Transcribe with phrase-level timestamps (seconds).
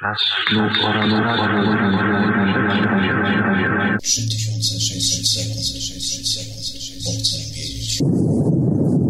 [0.00, 1.18] Czas snu pora na
[4.02, 7.98] 3600 sekund, 600 sekund, chcę wiedzieć.
[8.00, 9.05] Wielu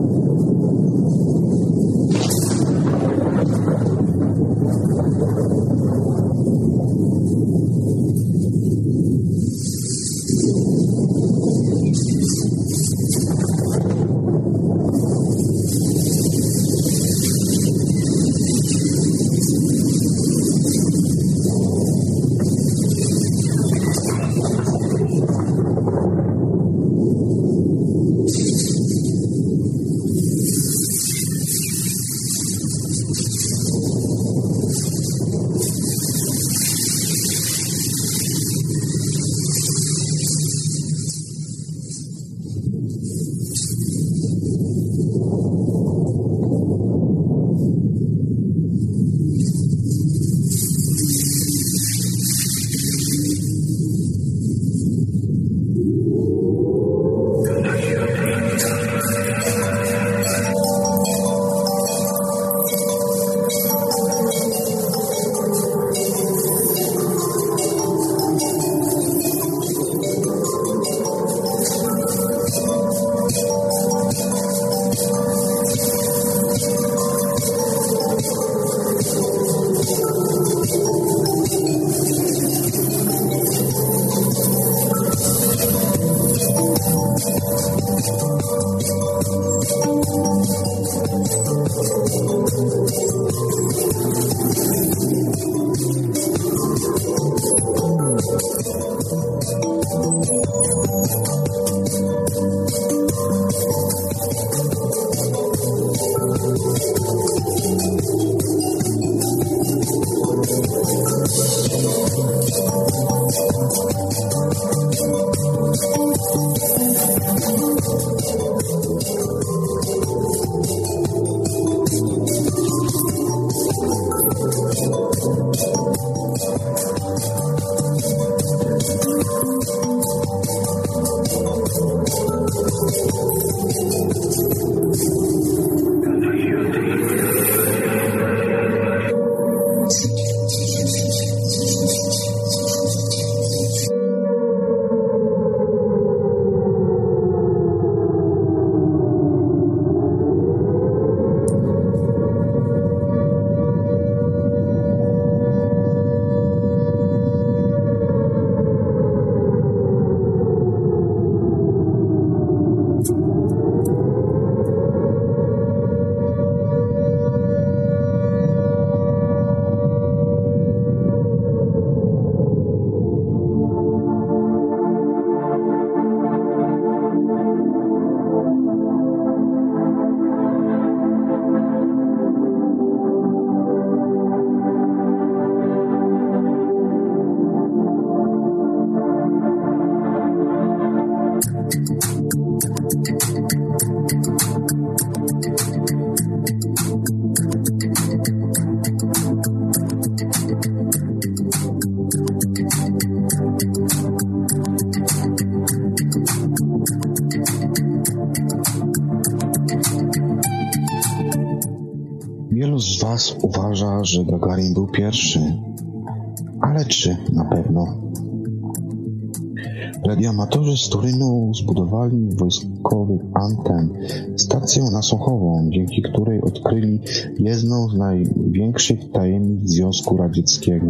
[224.97, 227.01] stację nasłuchową, dzięki której odkryli
[227.39, 230.87] jedną z największych tajemnic Związku Radzieckiego.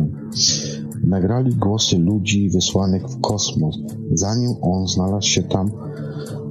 [1.05, 3.78] Nagrali głosy ludzi wysłanych w kosmos,
[4.12, 5.71] zanim on znalazł się tam,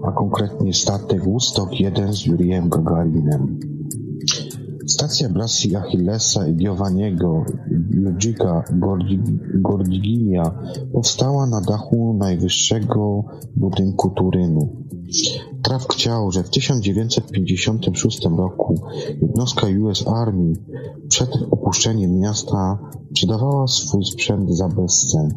[0.04, 3.75] a konkretnie statek Wustok 1 z Jurijem Gagarinem.
[4.88, 7.46] Stacja Brasi Achillesa i Giovanniego
[7.92, 8.64] Ludzika
[9.54, 10.52] Gordiginia
[10.94, 13.24] powstała na dachu najwyższego
[13.56, 14.70] budynku Turynu.
[15.62, 18.82] Traf chciał, że w 1956 roku
[19.22, 20.54] jednostka US Army
[21.08, 22.80] przed opuszczeniem miasta
[23.12, 25.30] sprzedawała swój sprzęt za bezcen.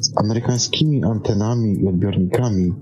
[0.00, 2.72] Z amerykańskimi antenami i odbiornikami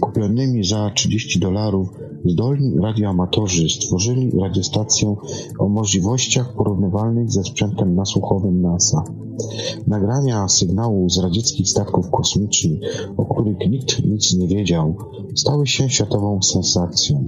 [0.00, 1.88] kupionymi za 30 dolarów
[2.24, 5.16] zdolni radioamatorzy stworzyli radiostację
[5.58, 9.04] o możliwościach porównywalnych ze sprzętem nasłuchowym NASA.
[9.86, 12.80] Nagrania sygnału z radzieckich statków kosmicznych,
[13.16, 14.96] o których nikt nic nie wiedział,
[15.34, 17.24] stały się światową sensacją.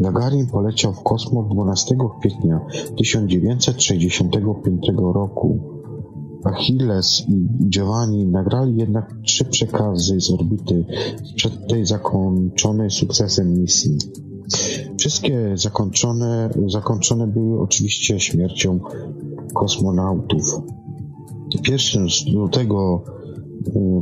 [0.00, 2.60] Gagarin poleciał w kosmos 12 kwietnia
[2.96, 5.75] 1965 roku.
[6.46, 10.84] Achilles i Giovanni nagrali jednak trzy przekazy z orbity
[11.24, 13.98] sprzed tej zakończonej sukcesem misji.
[14.98, 18.80] Wszystkie zakończone, zakończone były oczywiście śmiercią
[19.54, 20.60] kosmonautów.
[21.68, 23.04] 1 lutego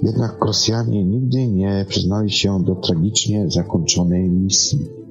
[0.02, 5.03] jednak Rosjanie nigdy nie przyznali się do tragicznie zakończonej misji.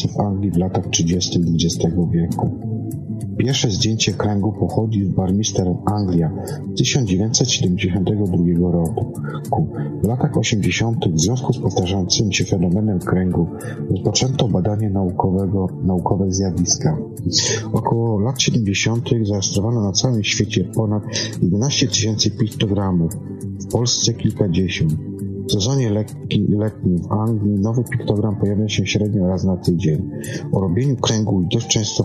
[0.00, 1.40] W Anglii w latach 30.
[1.40, 2.50] XX wieku.
[3.38, 6.30] Pierwsze zdjęcie kręgu pochodzi z Barmister, Anglia
[6.74, 9.12] z 1972 roku.
[10.02, 11.08] W latach 80.
[11.14, 13.46] w związku z powtarzającym się fenomenem kręgu
[13.90, 16.98] rozpoczęto badanie naukowego, naukowe zjawiska.
[17.72, 19.08] Około lat 70.
[19.22, 21.02] zarejestrowano na całym świecie ponad
[21.42, 23.12] 11 tysięcy piktogramów,
[23.60, 24.92] w Polsce kilkadziesiąt.
[25.48, 25.90] W sezonie
[26.48, 30.10] letnim w Anglii nowy piktogram pojawia się średnio raz na tydzień.
[30.52, 32.04] O robieniu kręgu dość często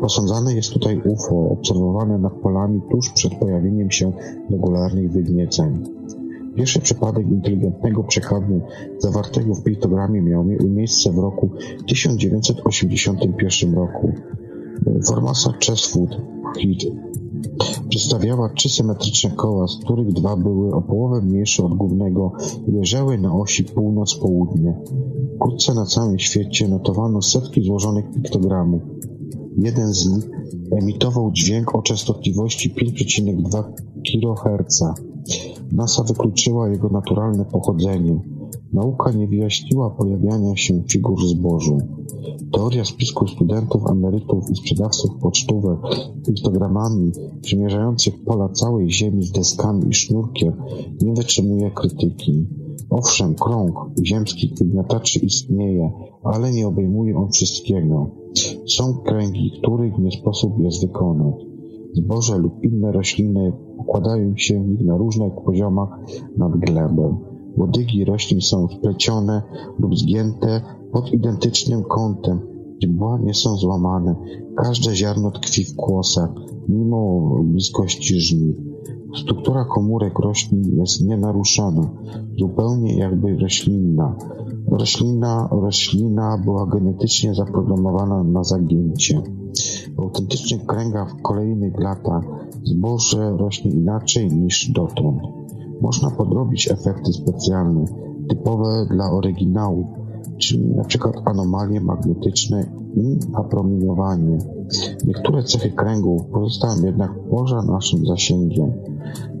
[0.00, 4.12] posądzane jest tutaj UFO, obserwowane nad polami tuż przed pojawieniem się
[4.50, 5.84] regularnych wygnieceń.
[6.54, 8.60] Pierwszy przypadek inteligentnego przekazu
[8.98, 11.50] zawartego w piktogramie miał miejsce w roku
[11.88, 14.12] 1981 roku.
[15.06, 16.10] Formasa Chessfoot
[16.58, 16.84] Hit
[17.88, 22.32] Przedstawiała trzy symetryczne koła, z których dwa były o połowę mniejsze od głównego
[22.68, 24.74] i leżały na osi północ-południe.
[25.36, 28.82] Wkrótce na całym świecie notowano setki złożonych piktogramów.
[29.58, 30.30] Jeden z nich
[30.70, 33.62] emitował dźwięk o częstotliwości 5,2
[34.06, 34.82] kHz.
[35.72, 38.20] NASA wykluczyła jego naturalne pochodzenie.
[38.72, 41.78] Nauka nie wyjaśniła pojawiania się figur zbożu.
[42.52, 45.78] Teoria spisku studentów, emerytów i sprzedawców pocztówek
[46.26, 47.12] piktogramami
[47.42, 50.52] przymierzających pola całej ziemi z deskami i sznurkiem
[51.02, 52.46] nie wytrzymuje krytyki.
[52.90, 53.74] Owszem, krąg
[54.04, 58.10] ziemskich wygniataczy istnieje, ale nie obejmuje on wszystkiego.
[58.66, 61.34] Są kręgi, których nie sposób jest wykonać.
[61.94, 65.88] Zboże lub inne rośliny układają się w nich na różnych poziomach
[66.36, 67.31] nad glebą.
[67.56, 69.42] Łodygi roślin są splecione
[69.78, 70.60] lub zgięte
[70.92, 72.40] pod identycznym kątem,
[72.82, 74.14] źdźbła nie są złamane.
[74.56, 76.30] Każde ziarno tkwi w kłosach,
[76.68, 78.56] mimo bliskości żniw.
[79.16, 81.90] Struktura komórek roślin jest nienaruszona,
[82.38, 84.16] zupełnie jakby roślinna.
[84.70, 89.22] Roślina, roślina była genetycznie zaprogramowana na zagięcie.
[89.96, 92.24] W autentycznych kręgach w kolejnych latach
[92.64, 95.41] zboże rośnie inaczej niż dotąd.
[95.82, 97.84] Można podrobić efekty specjalne,
[98.28, 99.86] typowe dla oryginału,
[100.38, 104.38] czyli przykład anomalie magnetyczne i napromieniowanie.
[105.04, 108.72] Niektóre cechy kręgów pozostają jednak poza naszym zasięgiem.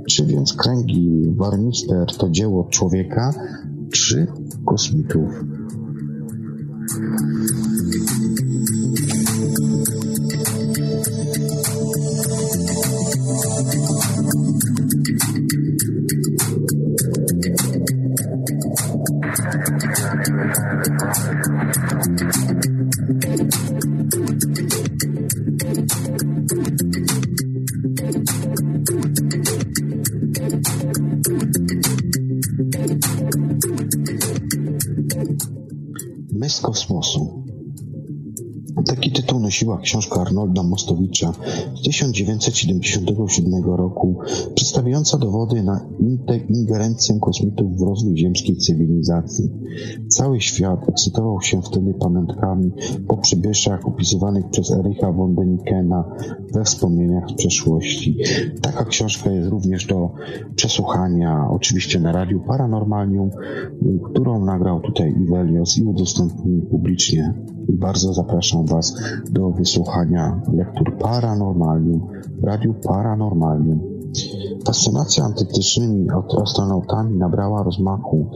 [0.08, 3.34] Czy więc kręgi Warmister to dzieło człowieka,
[3.92, 4.26] czy
[4.66, 5.44] kosmitów?
[36.70, 37.41] Z.
[38.92, 41.32] Taki tytuł nosiła książka Arnolda Mostowicza
[41.74, 44.16] z 1977 roku,
[44.54, 45.80] przedstawiająca dowody na
[46.48, 49.50] ingerencję kosmitów w rozwój ziemskiej cywilizacji.
[50.08, 52.70] Cały świat ekscytował się wtedy pamiątkami
[53.08, 56.04] po przybyszach opisywanych przez Ericha von Denikena
[56.54, 58.16] we wspomnieniach z przeszłości.
[58.62, 60.10] Taka książka jest również do
[60.56, 63.30] przesłuchania, oczywiście na Radiu Paranormalium,
[64.04, 67.34] którą nagrał tutaj Ivelios i udostępnił publicznie.
[67.68, 68.81] Bardzo zapraszam Was
[69.30, 72.08] do wysłuchania lektur Paranormalium
[72.40, 73.80] w Radiu Paranormalium.
[74.66, 76.06] Fascynacja antytycznymi
[76.42, 78.26] astronautami nabrała rozmachu,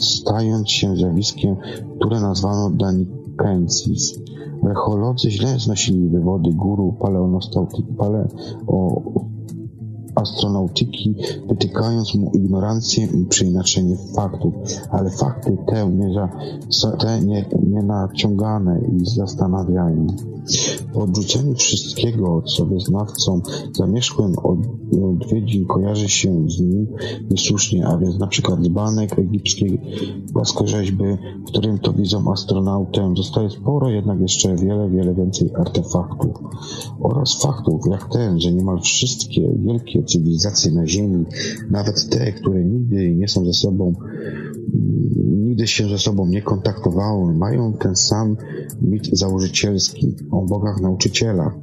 [0.00, 1.56] stając się zjawiskiem,
[2.00, 4.18] które nazwano Danikensis.
[4.68, 6.94] Archeolodzy źle znosili wywody guru
[10.14, 11.14] paleoastronautyki,
[11.48, 14.54] wytykając mu ignorancję i przeinaczenie faktów,
[14.90, 16.14] ale fakty te, nie,
[16.98, 20.06] te nie, nie naciągane i zastanawiają.
[20.92, 23.42] Po odrzuceniu wszystkiego, co wyznawcom
[23.72, 24.34] zamierzchłym
[25.02, 26.86] odwiedzin kojarzy się z nim
[27.30, 29.80] niesłusznie, a więc na przykład dzbanek egipskiej
[30.32, 31.04] płaskorzeźby,
[31.46, 36.36] w którym to widzą astronautę, zostaje sporo jednak jeszcze wiele, wiele więcej artefaktów
[37.00, 41.24] oraz faktów, jak ten, że niemal wszystkie wielkie cywilizacje na Ziemi,
[41.70, 43.94] nawet te, które nigdy nie są ze sobą
[45.54, 48.36] nigdy się ze sobą nie kontaktowały, mają ten sam
[48.82, 51.54] mit założycielski o bogach nauczycielach,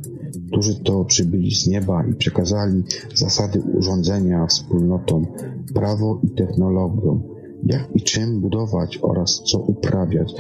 [0.48, 2.83] którzy to przybyli z nieba i przekazali
[3.15, 5.27] zasady urządzenia wspólnotom,
[5.74, 7.19] prawo i technologię,
[7.63, 10.33] jak i czym budować oraz co uprawiać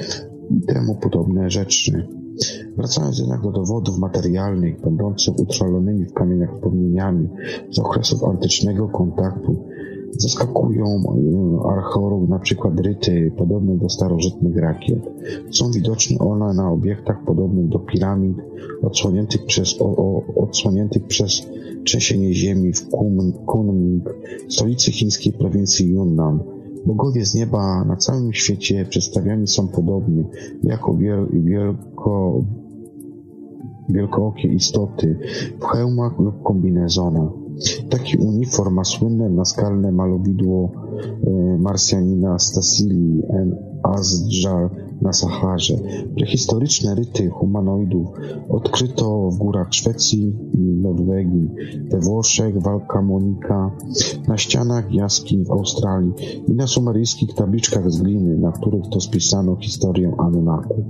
[0.49, 2.07] i temu podobne rzeczy.
[2.77, 7.29] Wracając jednak do dowodów materialnych, będących utrwalonymi w kamieniach wspomnieniami
[7.71, 9.55] z okresów antycznego kontaktu
[10.17, 11.03] Zaskakują
[11.69, 14.99] archeologów na przykład ryty podobne do starożytnych rakiet.
[15.51, 18.37] Są widoczne one na obiektach podobnych do piramid
[18.81, 21.47] odsłoniętych przez, o, o, odsłoniętych przez
[21.83, 22.89] trzęsienie ziemi w
[23.45, 24.15] Kunming,
[24.49, 26.39] stolicy chińskiej prowincji Yunnan.
[26.85, 30.23] Bogowie z nieba na całym świecie przedstawiani są podobnie,
[30.63, 32.43] jako wiel, wielko,
[33.89, 35.19] wielkookie istoty
[35.59, 37.29] w hełmach lub kombinezonach.
[37.89, 40.71] Taki uniform ma słynne naskalne malowidło
[41.27, 43.55] e, Marsjanina Stasili N.
[43.83, 44.69] Asdżar
[45.01, 45.73] na Saharze.
[46.15, 48.07] Prehistoryczne ryty humanoidów
[48.49, 50.35] odkryto w górach Szwecji
[50.81, 51.49] Norwegii,
[51.91, 53.71] we Włoszech, Walkamonika,
[54.27, 56.11] na ścianach jaskiń w Australii
[56.47, 60.85] i na sumeryjskich tabliczkach z gliny, na których to spisano historię Annaków.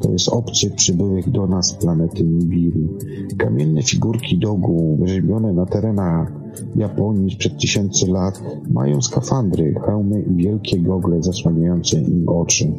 [0.00, 2.98] To jest obcych przybyłych do nas planety Nibiru.
[3.38, 6.41] Kamienne figurki dogu wyrzeźbione na terenach
[6.76, 12.72] Japonii sprzed tysięcy lat mają skafandry, hełmy i wielkie gogle zasłaniające im oczy.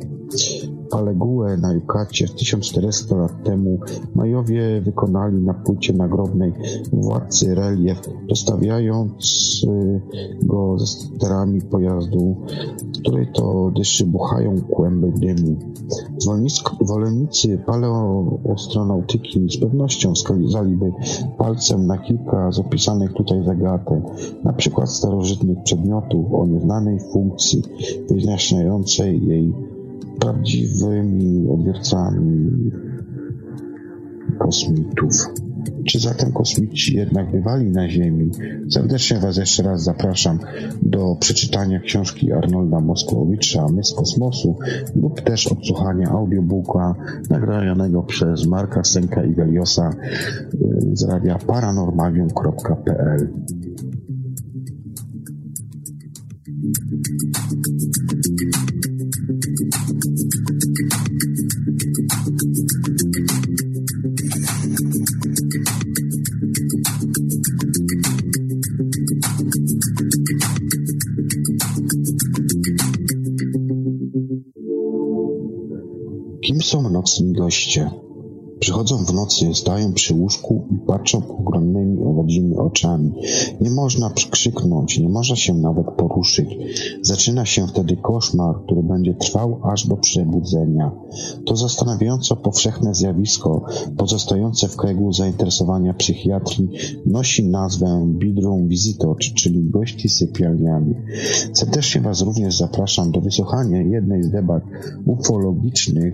[0.93, 3.79] Paleguę na Jukacie 1400 lat temu
[4.15, 6.53] Majowie wykonali na płycie nagrobnej
[6.91, 9.13] władcy relief, zostawiając
[9.63, 10.01] y,
[10.43, 12.35] go ze sterami pojazdu,
[12.83, 15.55] w której to dyszy buchają kłęby dymu.
[16.81, 20.91] Zwolennicy paleoastronautyki z pewnością wskazaliby
[21.37, 24.03] palcem na kilka z opisanych tutaj zagadek,
[24.43, 27.61] na przykład starożytnych przedmiotów o nieznanej funkcji,
[28.09, 29.53] wyjaśniającej jej
[30.19, 32.71] prawdziwymi odbiorcami
[34.39, 35.11] kosmitów.
[35.85, 38.31] Czy zatem kosmici jednak bywali na Ziemi?
[38.69, 40.39] Serdecznie Was jeszcze raz zapraszam
[40.81, 44.57] do przeczytania książki Arnolda Moskowicza My z kosmosu
[44.95, 46.95] lub też odsłuchania audiobooka
[47.29, 53.27] nagranego przez Marka Senka i Veliosa y, z radia paranormalium.pl
[58.43, 58.72] Kim
[76.73, 77.91] są nocni goście?
[78.59, 83.11] Przychodzą w nocy, stają przy łóżku i patrzą ogromnymi, owadzimi oczami.
[83.61, 86.57] Nie można krzyknąć, nie można się nawet poruszyć.
[87.01, 90.91] Zaczyna się wtedy koszmar, który będzie trwał aż do przebudzenia.
[91.45, 93.65] To zastanawiająco powszechne zjawisko,
[93.97, 96.69] pozostające w kręgu zainteresowania psychiatrii,
[97.05, 100.95] nosi nazwę Bidroom Visitors, czyli gości sypialniami.
[101.53, 104.63] Serdecznie Was również zapraszam do wysłuchania jednej z debat
[105.05, 106.13] ufologicznych,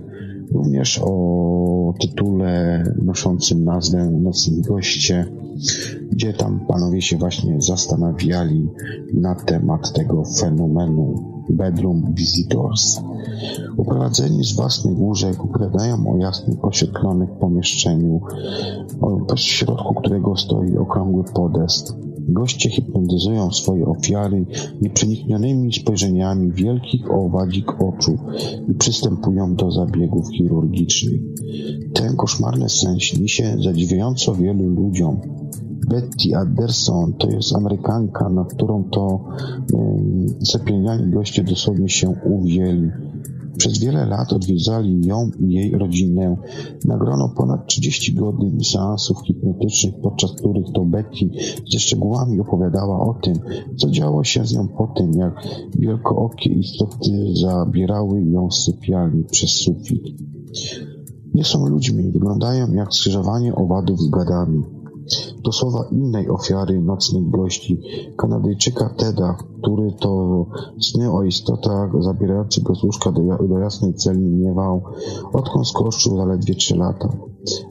[0.52, 5.26] również o tytule noszącym nazwę Nocni Goście,
[6.10, 8.68] gdzie tam panowie się właśnie zastanawiali
[9.14, 11.14] na temat tego fenomenu
[11.50, 13.00] Bedroom Visitors.
[13.76, 18.20] Uprowadzeni z własnych łóżek opowiadają o jasnych, oświetlonych pomieszczeniu,
[19.36, 22.09] w środku którego stoi okrągły podest.
[22.28, 24.46] Goście hipnotyzują swoje ofiary
[24.82, 28.18] nieprzeniknionymi spojrzeniami wielkich owadzik oczu
[28.68, 31.20] i przystępują do zabiegów chirurgicznych.
[31.92, 35.20] Ten koszmarny sen śni się zadziwiająco wielu ludziom.
[35.88, 39.24] Betty Anderson to jest Amerykanka, na którą to
[39.72, 42.90] um, goście dosłownie się uwzięli.
[43.60, 46.36] Przez wiele lat odwiedzali ją i jej rodzinę.
[46.84, 51.30] Nagrono ponad 30 godzin seansów hipnotycznych, podczas których to Betty
[51.72, 53.34] ze szczegółami opowiadała o tym,
[53.76, 55.34] co działo się z nią po tym, jak
[55.78, 60.02] wielkookie istoty zabierały ją z sypialni przez sufit.
[61.34, 64.79] Nie są ludźmi, wyglądają jak skrzyżowanie owadów z gadami.
[65.42, 67.80] To słowa innej ofiary nocnych gości,
[68.16, 70.46] Kanadyjczyka Teda, który to
[70.80, 74.82] sny o istotach zabierających go z łóżka do, do jasnej celi miewał,
[75.32, 77.08] odkąd skoszczył zaledwie trzy lata.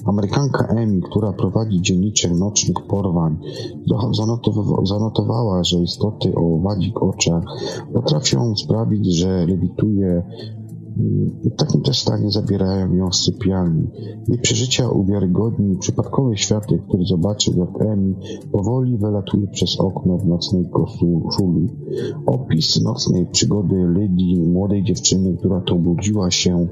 [0.06, 3.38] Amerykanka Emi, która prowadzi dzienniczek nocnych porwań,
[4.84, 7.44] zanotowała, że istoty o wadzik oczach
[7.94, 10.24] potrafią sprawić, że lewituje
[11.44, 13.88] w takim też stanie zabierają ją z sypialni.
[14.28, 18.16] Jej przeżycia uwiarygodni przypadkowy świadek, który zobaczył, jak Emi
[18.52, 21.70] powoli wylatuje przez okno w nocnej koszuli.
[22.26, 26.68] Opis nocnej przygody Lydii, młodej dziewczyny, która to budziła się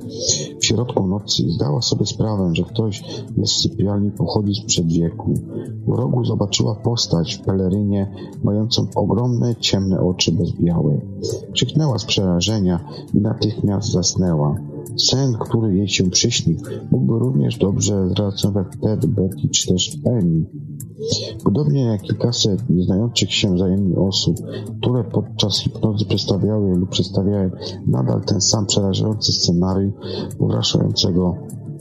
[0.59, 3.03] w środku nocy i zdała sobie sprawę, że ktoś
[3.37, 5.33] jest w sypialni, pochodzi sprzed wieku.
[5.87, 8.11] W rogu zobaczyła postać w pelerynie,
[8.43, 11.01] mającą ogromne, ciemne oczy bezbiałe.
[11.53, 12.79] Krzyknęła z przerażenia
[13.13, 14.55] i natychmiast zasnęła zasnęła.
[14.97, 16.57] Sen, który jej się przyśnił,
[16.91, 20.45] mógłby również dobrze zrelacjonować Ted, Betty czy też Amy.
[21.43, 24.37] Podobnie jak kilkaset nieznających się wzajemnie osób,
[24.81, 27.51] które podczas hipnozy przedstawiały lub przedstawiają
[27.87, 29.93] nadal ten sam przerażający scenariusz
[30.37, 31.35] powracającego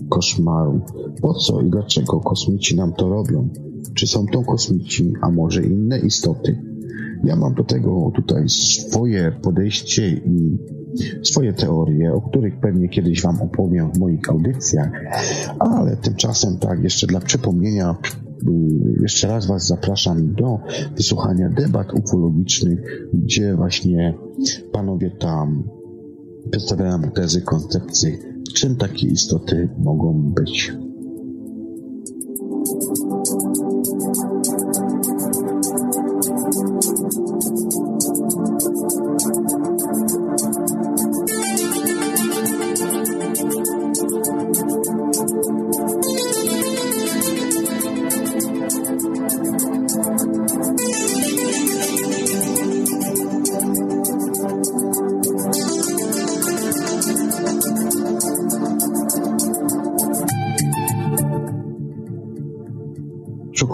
[0.09, 0.81] koszmaru.
[1.23, 3.49] Po co i dlaczego kosmici nam to robią?
[3.95, 6.63] Czy są to kosmici, a może inne istoty?
[7.25, 10.59] Ja mam do tego tutaj swoje podejście i
[11.23, 14.91] swoje teorie, o których pewnie kiedyś Wam opowiem w moich audycjach,
[15.59, 17.97] ale tymczasem tak, jeszcze dla przypomnienia,
[18.49, 20.59] y, jeszcze raz Was zapraszam do
[20.97, 24.15] wysłuchania debat ufologicznych, gdzie właśnie
[24.73, 25.69] panowie tam
[26.51, 28.19] przedstawiają tezy, koncepcje,
[28.55, 30.73] czym takie istoty mogą być.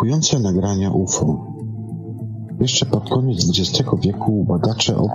[0.02, 1.46] Szokujące nagrania UFO.
[2.60, 5.10] Jeszcze pod koniec XX wieku badacze ob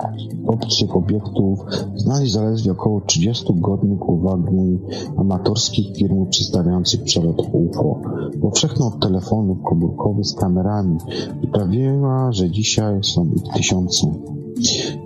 [0.47, 1.60] obcych obiektów
[1.95, 4.80] znali zaledwie około 30 godnych uwagi
[5.17, 8.02] amatorskich firm przedstawiających przelot UFO.
[8.41, 10.97] Powszechną od telefonów komórkowych z kamerami
[11.50, 14.08] sprawiła, że dzisiaj są ich tysiące.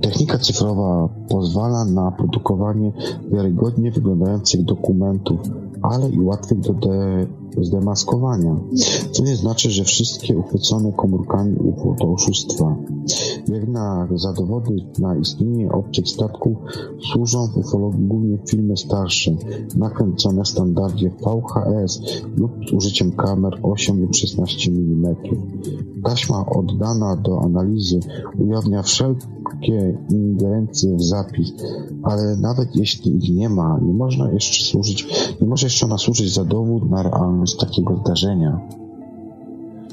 [0.02, 2.92] Technika cyfrowa pozwala na produkowanie
[3.32, 5.40] wiarygodnie wyglądających dokumentów,
[5.82, 7.28] ale i łatwych do de
[7.62, 8.60] zdemaskowania,
[9.12, 12.76] co nie znaczy, że wszystkie uchwycone komórkami UFO to oszustwa.
[13.48, 16.58] Jednak za dowody na istnienie obcych statków
[17.12, 19.32] służą w ufologii głównie filmy starsze,
[19.76, 22.02] nakręcone w standardzie VHS
[22.38, 25.16] lub z użyciem kamer 8 lub 16 mm.
[26.04, 28.00] Taśma oddana do analizy
[28.40, 31.54] ujawnia wszelkie ingerencje w zapis,
[32.04, 35.08] ale nawet jeśli ich nie ma, nie można jeszcze służyć,
[35.42, 38.60] nie może jeszcze ona służyć za dowód na realność takiego zdarzenia.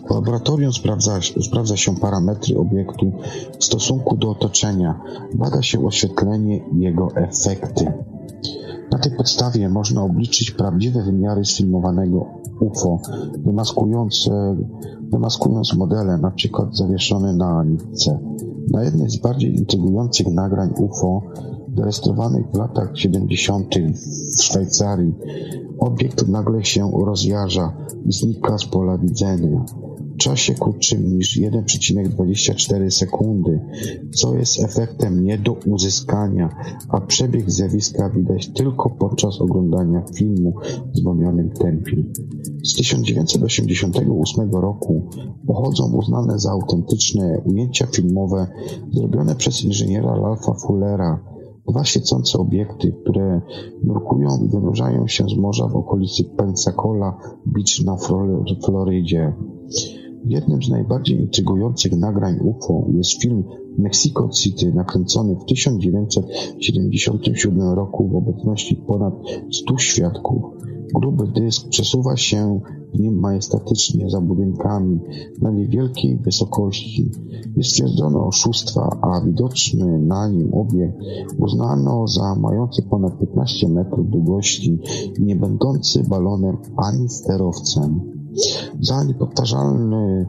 [0.06, 3.12] W laboratorium sprawdza, sprawdza się parametry obiektu
[3.58, 5.00] w stosunku do otoczenia,
[5.34, 7.92] bada się oświetlenie i jego efekty.
[8.92, 12.26] Na tej podstawie można obliczyć prawdziwe wymiary sfilmowanego
[12.60, 12.98] UFO,
[13.38, 14.30] demaskując,
[15.02, 16.48] demaskując modele, np.
[16.72, 18.18] zawieszone na nitce.
[18.70, 21.22] Na jednej z bardziej intrygujących nagrań UFO,
[21.78, 23.74] zarejestrowanych w latach 70.
[24.36, 25.14] w Szwajcarii,
[25.78, 29.64] obiekt nagle się rozjarza i znika z pola widzenia
[30.14, 33.60] w czasie krótszym niż 1,24 sekundy,
[34.10, 36.48] co jest efektem nie do uzyskania,
[36.88, 40.54] a przebieg zjawiska widać tylko podczas oglądania filmu
[40.94, 42.04] w zwolnionym tempie.
[42.64, 45.10] Z 1988 roku
[45.46, 48.46] pochodzą uznane za autentyczne ujęcia filmowe
[48.92, 51.37] zrobione przez inżyniera Ralpha Fullera,
[51.68, 53.40] dwa świecące obiekty, które
[53.84, 57.96] nurkują i wynurzają się z morza w okolicy Pensacola Beach na
[58.64, 59.32] Florydzie.
[60.24, 63.44] Jednym z najbardziej intrygujących nagrań UFO jest film
[63.78, 69.14] Mexico City, nakręcony w 1977 roku w obecności ponad
[69.50, 70.44] 100 świadków.
[70.94, 72.60] Gruby dysk przesuwa się
[72.94, 75.00] w nim majestatycznie za budynkami
[75.42, 77.10] na niewielkiej wysokości.
[77.56, 80.96] Nie stwierdzono oszustwa, a widoczny na nim obiekt
[81.38, 84.78] uznano za mający ponad 15 metrów długości
[85.18, 88.17] i nie będący balonem ani sterowcem.
[88.80, 90.26] Za niepowtarzalny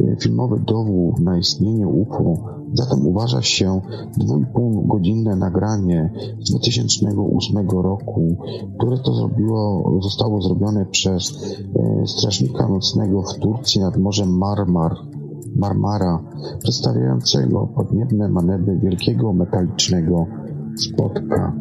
[0.00, 3.80] e, filmowy dowód na istnienie UFO zatem uważa się
[4.18, 8.36] 2,5 godzinne nagranie z 2008 roku,
[8.78, 14.96] które to zrobiło, zostało zrobione przez e, strażnika nocnego w Turcji nad Morzem Marmar,
[15.56, 16.24] Marmara,
[16.62, 20.26] przedstawiającego podniebne manewry wielkiego metalicznego
[20.76, 21.56] spotka.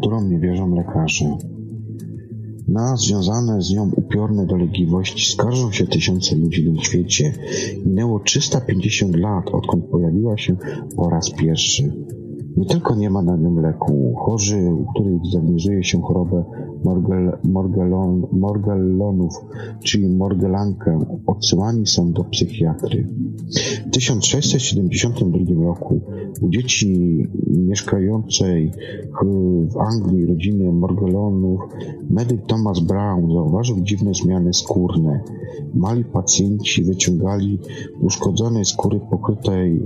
[0.00, 1.36] Którą nie wierzą lekarze.
[2.68, 7.32] Na związane z nią upiorne dolegliwości skarżą się tysiące ludzi na świecie.
[7.86, 10.56] Minęło 350 lat, odkąd pojawiła się
[10.96, 11.92] po raz pierwszy.
[12.56, 14.14] Nie tylko nie ma na nią leku.
[14.18, 16.44] Chorzy, u których zdiagnozuje się chorobę
[16.84, 19.34] morgel, morgelon, morgellonów,
[19.84, 23.06] czyli morgelankę, odsyłani są do psychiatry.
[23.86, 26.00] W 1672 roku
[26.40, 28.72] u dzieci mieszkającej
[29.70, 31.60] w Anglii rodziny Morgellonów
[32.10, 35.20] medyk Thomas Brown zauważył dziwne zmiany skórne.
[35.74, 37.58] Mali pacjenci wyciągali
[38.00, 39.82] uszkodzonej skóry pokrytej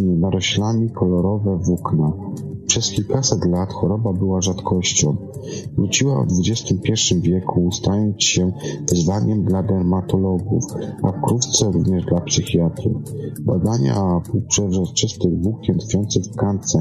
[0.00, 2.12] swędzącymi naroślami kolorowe włókna.
[2.66, 5.16] Przez kilkaset lat choroba była rzadkością.
[5.76, 8.52] Wróciła w XXI wieku, stając się
[8.90, 10.64] wyzwaniem dla dermatologów,
[11.02, 12.96] a wkrótce również dla psychiatrów.
[13.40, 16.80] Badania półprzezroczystych włókien tkwiących w tkance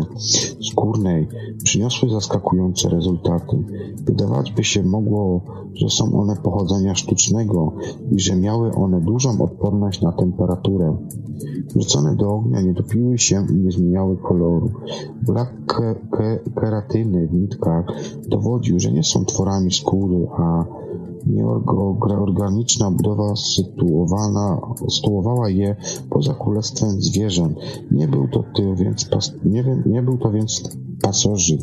[0.72, 1.28] skórnej
[1.64, 3.58] przyniosły zaskakujące rezultaty.
[4.06, 5.42] Wydawać by się mogło,
[5.74, 7.74] że są one pochodzenia sztucznego
[8.12, 10.98] i że miały one dużą odporność na temperaturę.
[11.76, 14.70] Wrzucone do ognia nie topiły się i nie zmieniały koloru.
[15.22, 17.86] Brak ke ke keratyny w nitkach
[18.28, 20.66] dowodził, że nie są tworami skóry, a
[21.28, 25.76] nieorganiczna budowa sytuowana, sytuowała je
[26.10, 27.58] poza królestwem zwierząt.
[27.92, 29.10] Nie był to, ty, więc,
[29.46, 31.62] nie, nie był to więc pasożyt.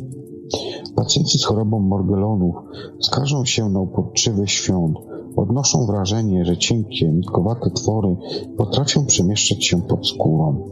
[0.97, 2.57] Pacjenci z chorobą Morgellonów
[3.01, 4.97] skarżą się na uporczywy świąt.
[5.37, 8.17] Odnoszą wrażenie, że cienkie, nitkowate twory
[8.57, 10.69] potrafią przemieszczać się pod skórą.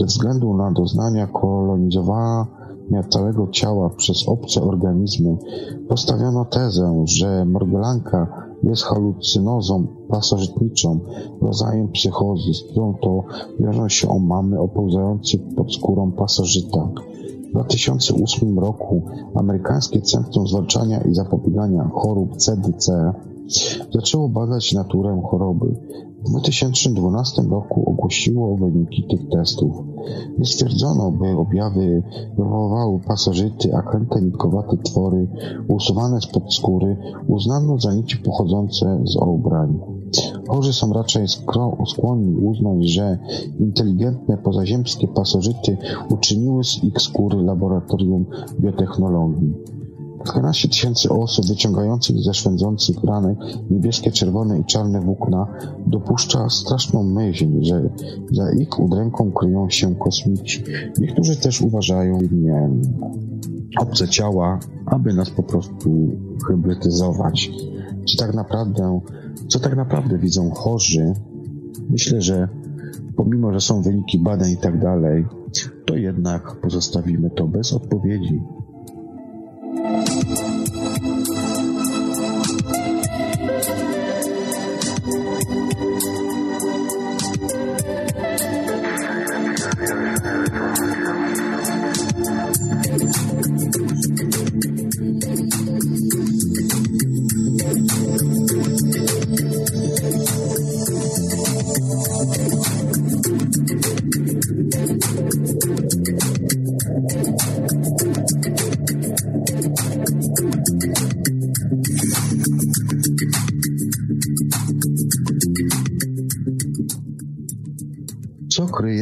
[0.00, 5.36] Ze względu na doznania kolonizowania całego ciała przez obce organizmy,
[5.88, 11.00] postawiono tezę, że morgelanka jest halucynozą pasożytniczą,
[11.42, 13.24] rodzajem psychozy, z którą to
[13.60, 16.88] wiążą się omamy opełzających pod skórą pasożyta.
[17.48, 19.02] W 2008 roku
[19.34, 23.12] Amerykańskie Centrum Zwalczania i Zapobiegania Chorób CDC
[23.94, 25.76] zaczęło badać naturę choroby.
[26.24, 29.76] W 2012 roku ogłosiło wyniki tych testów.
[30.38, 32.02] Nie stwierdzono, by objawy
[32.38, 35.28] wywoływały pasożyty, a kręte nitkowate twory
[35.68, 36.96] usuwane spod skóry
[37.28, 39.78] uznano za nici pochodzące z ubrań.
[40.48, 41.26] Chorzy są raczej
[41.86, 43.18] skłonni uznać, że
[43.60, 45.76] inteligentne pozaziemskie pasożyty
[46.10, 48.26] uczyniły z ich skóry laboratorium
[48.60, 49.75] biotechnologii.
[50.26, 53.38] Kilkanaście tysięcy osób wyciągających ze szwędzących ranek
[53.70, 55.46] niebieskie, czerwone i czarne włókna
[55.86, 57.90] dopuszcza straszną myśl, że
[58.32, 60.64] za ich udręką kryją się kosmici.
[60.98, 62.70] Niektórzy też uważają nie
[63.80, 65.90] obce ciała, aby nas po prostu
[66.48, 67.50] hybrydyzować.
[68.08, 69.00] Czy tak naprawdę,
[69.48, 71.12] co tak naprawdę widzą chorzy?
[71.90, 72.48] Myślę, że
[73.16, 75.26] pomimo, że są wyniki badań i tak dalej,
[75.84, 78.40] to jednak pozostawimy to bez odpowiedzi.
[79.86, 80.45] Co kryje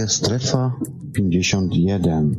[0.08, 0.76] strefa
[1.12, 2.36] 51?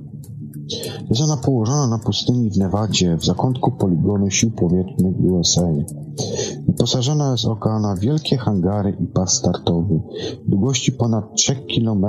[1.10, 5.68] Jest ona położona na pustyni w Nevadzie, w zakątku poligonu sił powietrznych USA.
[6.68, 10.00] Wyposażona jest oka na wielkie hangary i pas startowy.
[10.48, 12.06] Długości ponad 3 km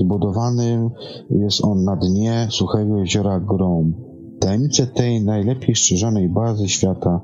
[0.00, 0.90] zbudowany
[1.30, 3.94] jest on na dnie suchego jeziora Grom.
[4.40, 7.20] Tajemnice tej najlepiej strzeżonej bazy świata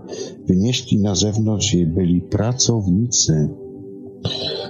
[0.49, 3.62] wynieśli na zewnątrz jej byli pracownicy.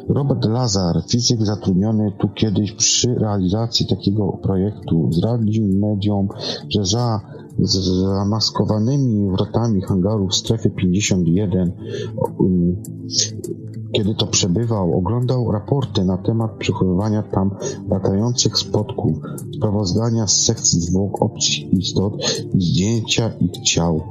[0.08, 6.28] Robert Lazar, fizyk zatrudniony tu kiedyś przy realizacji takiego projektu, zdradził mediom,
[6.68, 7.20] że za
[7.58, 11.72] zamaskowanymi wrotami hangaru w strefie 51,
[12.38, 12.76] um,
[13.92, 17.50] kiedy to przebywał, oglądał raporty na temat przechowywania tam
[17.90, 19.18] latających spotków,
[19.56, 22.12] sprawozdania z sekcji zwłok obcych istot
[22.54, 24.02] i zdjęcia ich ciał.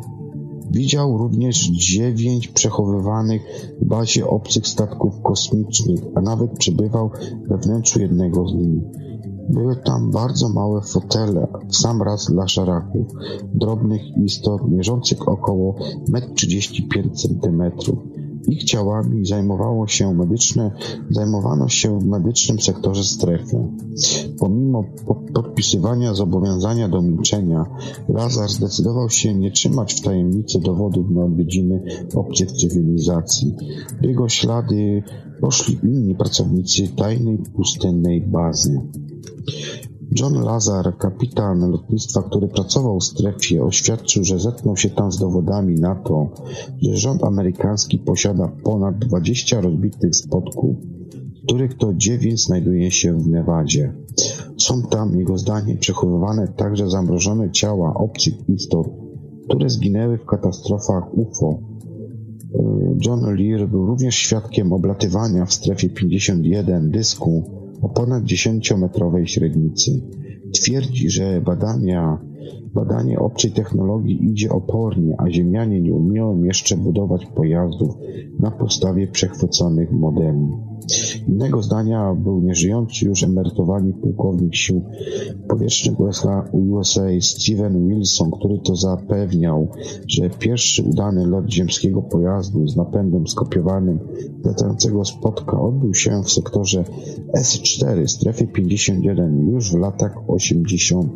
[0.72, 3.42] Widział również dziewięć przechowywanych
[3.82, 7.12] w bazie obcych statków kosmicznych, a nawet przebywał
[7.48, 8.84] we wnętrzu jednego z nich.
[9.50, 13.08] Były tam bardzo małe fotele, w sam raz dla szaraków,
[13.54, 15.76] drobnych istot mierzących około
[16.10, 17.72] 1,35 m.
[18.48, 20.72] Ich ciałami zajmowało się medyczne,
[21.10, 23.58] zajmowano się w medycznym sektorze strefy.
[24.40, 27.66] Pomimo po podpisywania zobowiązania do milczenia,
[28.10, 31.84] Lazar zdecydował się nie trzymać w tajemnicy dowodów na odwiedziny
[32.16, 33.56] obcych cywilizacji.
[34.02, 35.04] Jego ślady
[35.42, 38.82] poszli inni pracownicy tajnej pustynnej bazy.
[40.20, 45.76] John Lazar, kapitan lotnictwa, który pracował w strefie, oświadczył, że zetknął się tam z dowodami
[45.76, 46.30] na to,
[46.82, 50.76] że rząd amerykański posiada ponad 20 rozbitych spotków,
[51.44, 53.94] których to 9 znajduje się w Nevadzie.
[54.58, 58.88] Są tam, jego zdaniem, przechowywane także zamrożone ciała obcych istot,
[59.50, 61.60] które zginęły w katastrofach UFO.
[63.06, 70.02] John Lear był również świadkiem oblatywania w strefie 51 dysku o ponad 10-metrowej średnicy.
[70.54, 72.18] Twierdzi, że badania,
[72.74, 77.98] badanie obcej technologii idzie opornie, a Ziemianie nie umieją jeszcze budować pojazdów
[78.40, 80.71] na podstawie przechwyconych modeli.
[81.28, 84.82] Innego zdania był nieżyjący już emerytowany pułkownik sił
[85.50, 89.68] powietrznych USA, USA Steven Wilson, który to zapewniał,
[90.08, 94.00] że pierwszy udany lot ziemskiego pojazdu z napędem skopiowanym
[94.44, 96.84] latającego spotka odbył się w sektorze
[97.38, 101.12] S4, strefie 51 już w latach 80.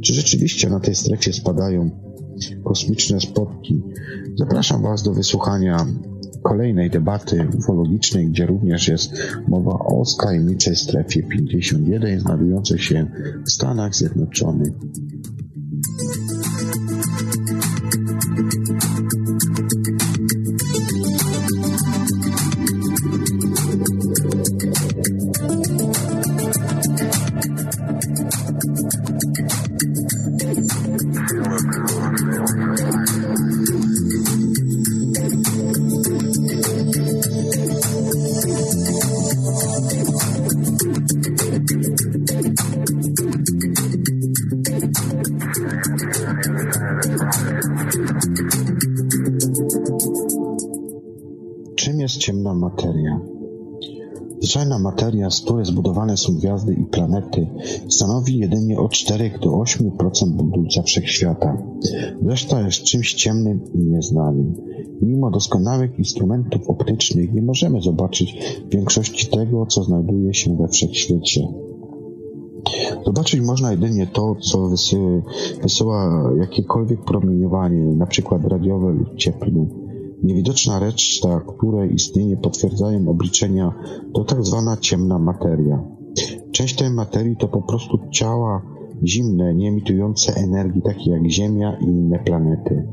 [0.00, 1.90] Czy rzeczywiście na tej strefie spadają
[2.64, 3.82] kosmiczne spotki?
[4.38, 5.86] Zapraszam Was do wysłuchania
[6.42, 9.12] kolejnej debaty ufologicznej, gdzie również jest
[9.48, 13.06] mowa o tajemniczej strefie 51 znajdującej się
[13.46, 14.72] w Stanach Zjednoczonych.
[54.50, 57.46] Zwyczajna materia, z której zbudowane są gwiazdy i planety,
[57.88, 61.62] stanowi jedynie od 4 do 8% budulca wszechświata.
[62.26, 64.54] Reszta jest czymś ciemnym i nieznanym.
[65.02, 68.38] Mimo doskonałych instrumentów optycznych nie możemy zobaczyć
[68.70, 71.48] większości tego, co znajduje się we wszechświecie.
[73.06, 75.22] Zobaczyć można jedynie to, co wysy,
[75.62, 79.89] wysyła jakiekolwiek promieniowanie, przykład radiowe lub cieplne.
[80.22, 83.74] Niewidoczna reszta, której istnienie potwierdzają obliczenia,
[84.14, 85.84] to tak zwana ciemna materia.
[86.52, 88.62] Część tej materii to po prostu ciała
[89.04, 92.88] zimne, nie emitujące energii, takie jak Ziemia i inne planety.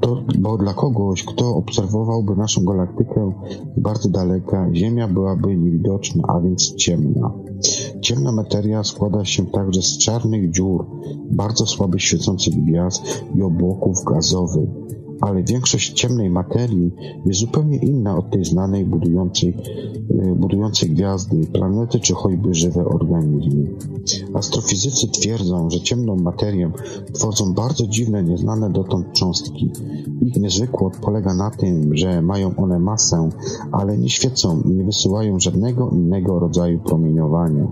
[0.00, 3.32] To, bo dla kogoś, kto obserwowałby naszą galaktykę
[3.76, 7.32] z bardzo daleka, Ziemia byłaby niewidoczna, a więc ciemna.
[8.00, 10.86] Ciemna materia składa się także z czarnych dziur,
[11.30, 14.68] bardzo słabo świecących gwiazd i obłoków gazowych
[15.20, 16.92] ale większość ciemnej materii
[17.26, 19.56] jest zupełnie inna od tej znanej budującej,
[20.10, 23.68] e, budującej gwiazdy, planety czy choćby żywe organizmy.
[24.34, 26.70] Astrofizycy twierdzą, że ciemną materię
[27.12, 29.70] tworzą bardzo dziwne, nieznane dotąd cząstki.
[30.20, 33.28] Ich niezwykłość polega na tym, że mają one masę,
[33.72, 37.66] ale nie świecą i nie wysyłają żadnego innego rodzaju promieniowania,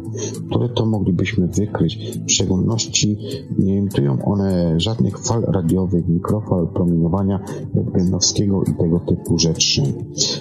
[0.49, 2.19] które to moglibyśmy wykryć.
[2.27, 3.19] W szczególności
[3.59, 7.36] nie emitują one żadnych fal radiowych, mikrofal promieniowania
[7.75, 9.83] rentgenowskiego i tego typu rzeczy.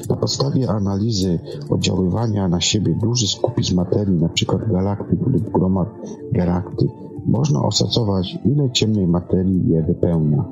[0.10, 4.60] Na podstawie analizy oddziaływania na siebie dużych skupisk materii, np.
[4.72, 5.90] galaktyk lub gromad
[6.32, 6.90] galaktyk,
[7.26, 10.46] można oszacować, ile ciemnej materii je wypełnia.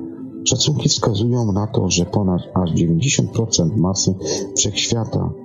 [0.44, 4.14] Szacunki wskazują na to, że ponad aż 90% masy
[4.56, 5.43] wszechświata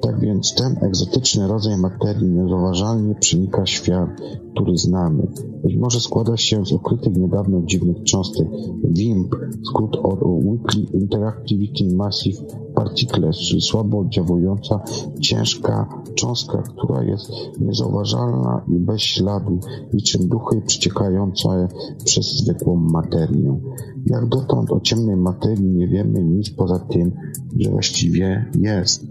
[0.00, 4.10] tak więc ten egzotyczny rodzaj materii niezauważalnie przenika świat,
[4.54, 5.26] który znamy.
[5.64, 8.48] Być może składa się z ukrytych niedawno dziwnych cząstek
[8.84, 12.42] WIMP, skrót od Weakly Interactivity Massive
[12.80, 14.80] Particles, czyli słabo oddziałująca,
[15.20, 19.60] ciężka cząstka, która jest niezauważalna i bez śladu,
[19.92, 21.68] niczym duchy przeciekające
[22.04, 23.60] przez zwykłą materię.
[24.06, 27.12] Jak dotąd o ciemnej materii nie wiemy nic poza tym,
[27.58, 29.06] że właściwie jest.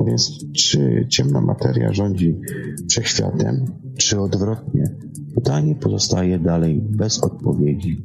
[0.00, 2.40] A więc czy ciemna materia rządzi
[2.88, 3.64] wszechświatem,
[3.96, 4.96] czy odwrotnie?
[5.34, 8.02] Pytanie pozostaje dalej bez odpowiedzi.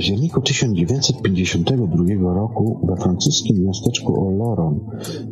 [0.00, 4.80] Październiku 1952 roku we francuskim miasteczku Oloron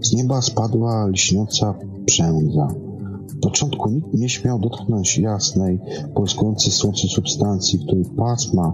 [0.03, 1.75] z nieba spadła lśniąca
[2.07, 2.69] przędza.
[3.29, 5.81] W początku nikt nie śmiał dotknąć jasnej,
[6.15, 8.73] błyskującej słońcu substancji, której pasma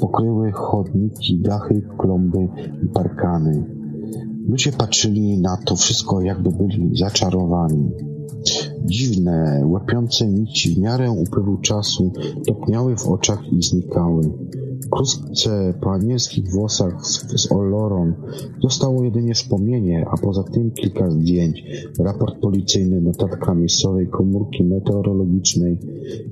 [0.00, 2.48] pokryły chodniki, dachy, klomby
[2.84, 3.64] i parkany.
[4.48, 7.90] Ludzie patrzyli na to wszystko, jakby byli zaczarowani.
[8.84, 12.12] Dziwne, łapiące nici w miarę upływu czasu
[12.46, 14.30] topniały w oczach i znikały.
[14.86, 18.14] Wkrótce po anielskich włosach z, z Oloron
[18.62, 21.64] zostało jedynie wspomnienie, a poza tym kilka zdjęć,
[21.98, 25.78] raport policyjny, notatka miejscowej komórki meteorologicznej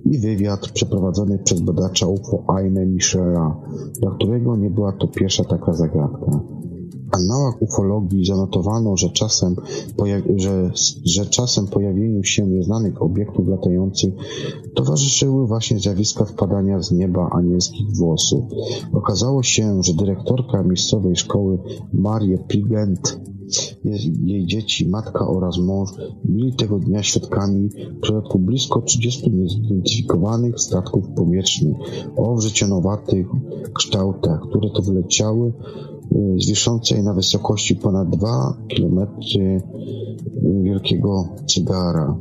[0.04, 3.60] i wywiad przeprowadzony przez badacza UFO Aime Michela,
[4.00, 6.40] dla którego nie była to pierwsza taka zagadka
[7.14, 9.56] annałach ufologii zanotowano, że czasem,
[10.36, 10.70] że,
[11.04, 14.14] że czasem pojawieniu się nieznanych obiektów latających
[14.74, 18.44] towarzyszyły właśnie zjawiska wpadania z nieba anielskich włosów.
[18.92, 21.58] Okazało się, że dyrektorka miejscowej szkoły
[21.92, 23.20] Marie Prigent
[24.24, 25.90] jej dzieci, matka oraz mąż
[26.24, 27.68] byli tego dnia świadkami
[28.02, 31.76] przypadku blisko 30 niezidentyfikowanych statków powietrznych
[32.16, 33.26] o wrzecionowatych
[33.74, 35.52] kształtach, które to wyleciały
[36.38, 39.06] z wiszącej na wysokości ponad 2 km
[40.62, 42.16] wielkiego cygara.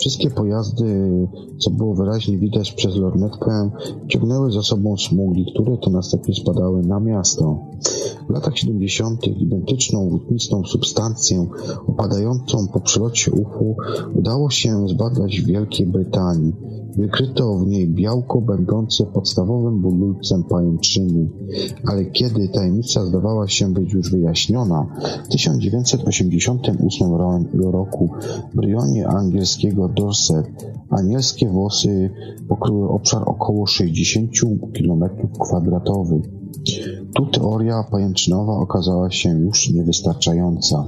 [0.00, 1.10] Wszystkie pojazdy,
[1.58, 3.70] co było wyraźnie widać przez lornetkę,
[4.08, 7.58] ciągnęły za sobą smugi, które to następnie spadały na miasto.
[8.28, 9.26] W latach 70.
[9.26, 11.46] identyczną włóknistą substancję
[11.86, 13.74] opadającą po przelocie UFO
[14.14, 16.52] udało się zbadać w Wielkiej Brytanii.
[16.96, 21.28] Wykryto w niej białko będące podstawowym budulcem pajęczyny,
[21.86, 24.86] ale kiedy tajemnica zdawała się być już wyjaśniona,
[25.24, 27.14] w 1988
[27.60, 28.10] roku
[28.54, 30.46] w rejonie angielskiego Dorset
[30.90, 32.10] anielskie włosy
[32.48, 34.30] pokryły obszar około 60
[34.78, 35.04] km
[35.40, 36.43] kwadratowych.
[37.14, 40.84] Tu teoria pajęczynowa okazała się już niewystarczająca.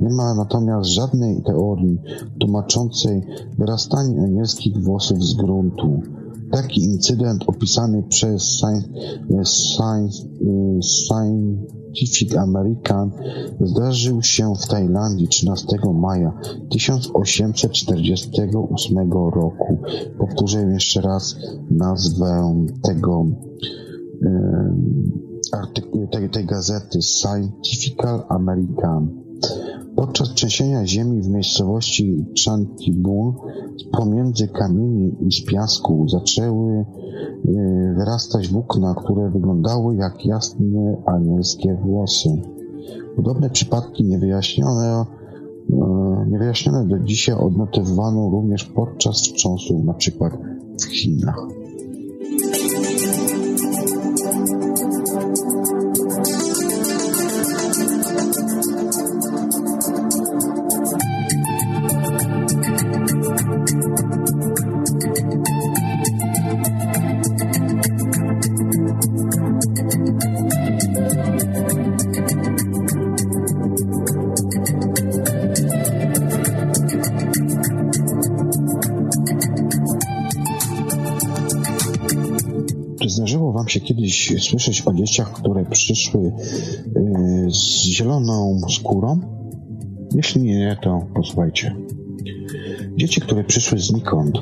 [0.00, 1.98] Nie ma natomiast żadnej teorii
[2.40, 3.22] tłumaczącej
[3.58, 6.00] wyrastanie anielskich włosów z gruntu.
[6.52, 8.88] Taki incydent opisany przez Science,
[10.82, 13.10] Scientific American
[13.60, 16.38] zdarzył się w Tajlandii 13 maja
[16.70, 19.78] 1848 roku.
[20.18, 21.36] Powtórzę jeszcze raz
[21.70, 23.26] nazwę tego
[25.52, 27.96] artykułu tej, tej gazety Scientific
[28.28, 29.26] American.
[29.96, 33.32] Podczas trzęsienia ziemi w miejscowości Chantibun
[33.92, 36.84] pomiędzy kamieni i z piasku zaczęły
[37.96, 42.28] wyrastać włókna, które wyglądały jak jasne anielskie włosy.
[43.16, 45.04] Podobne przypadki niewyjaśnione,
[46.30, 50.32] niewyjaśnione do dzisiaj odnotowano również podczas wstrząsów, na przykład
[50.80, 51.65] w Chinach.
[83.86, 86.32] Kiedyś słyszeć o dzieciach, które przyszły y,
[87.50, 89.20] z zieloną skórą?
[90.14, 91.76] Jeśli nie, to posłuchajcie.
[92.96, 94.38] Dzieci, które przyszły znikąd.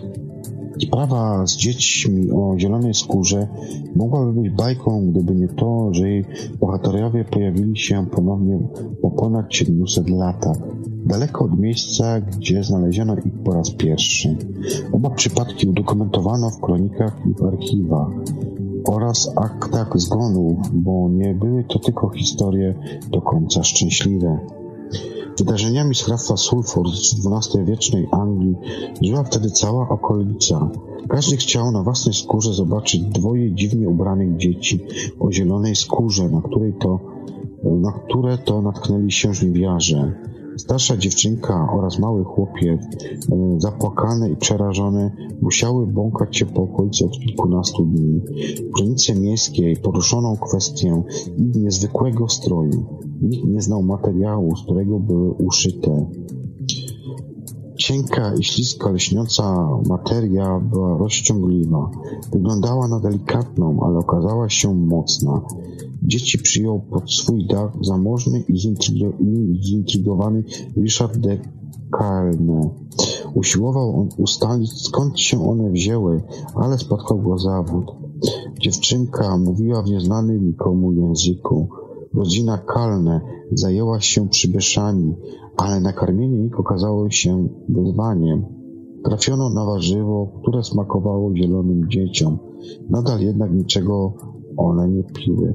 [0.83, 3.49] Sprawa z dziećmi o zielonej skórze
[3.97, 6.25] mogłaby być bajką, gdyby nie to, że jej
[6.61, 8.59] bohaterowie pojawili się ponownie
[9.03, 10.57] po ponad 700 latach,
[11.07, 14.37] daleko od miejsca, gdzie znaleziono ich po raz pierwszy.
[14.93, 18.11] Oba przypadki udokumentowano w kronikach i w archiwach
[18.89, 22.75] oraz aktach zgonów, bo nie były to tylko historie
[23.11, 24.39] do końca szczęśliwe.
[25.39, 28.57] Wydarzeniami z hrabstwa Sulfur z XII-wiecznej Anglii
[29.03, 30.71] żyła wtedy cała okolica.
[31.09, 34.85] Każdy chciał na własnej skórze zobaczyć dwoje dziwnie ubranych dzieci
[35.21, 37.01] o zielonej skórze, na, której to,
[37.65, 40.13] na które to natknęli się żniwiarze.
[40.57, 42.81] Starsza dziewczynka oraz mały chłopiec,
[43.59, 48.21] zapłakane i przerażone, musiały błąkać się po okolicy od kilkunastu dni.
[48.69, 51.03] W granicy miejskiej poruszono kwestię
[51.39, 52.85] ich niezwykłego stroju.
[53.23, 56.07] Nikt nie znał materiału, z którego były uszyte.
[57.77, 61.91] Cienka i śliska lśniąca materia była rozciągliwa.
[62.33, 65.41] Wyglądała na delikatną, ale okazała się mocna.
[66.03, 68.59] Dzieci przyjął pod swój dach zamożny i
[69.63, 70.45] zintrygowany
[70.77, 71.39] Richard de
[71.99, 72.71] Calne.
[73.35, 76.23] Usiłował on ustalić, skąd się one wzięły,
[76.55, 77.85] ale spotkał go zawód.
[78.61, 81.69] Dziewczynka mówiła w nieznanym nikomu języku.
[82.15, 83.21] Rodzina Kalne
[83.53, 85.15] zajęła się przybyszami,
[85.57, 88.45] ale nakarmienie ich okazało się wyzwaniem.
[89.05, 92.39] Trafiono na warzywo, które smakowało zielonym dzieciom.
[92.91, 94.13] Nadal jednak niczego
[94.57, 95.55] one nie piły.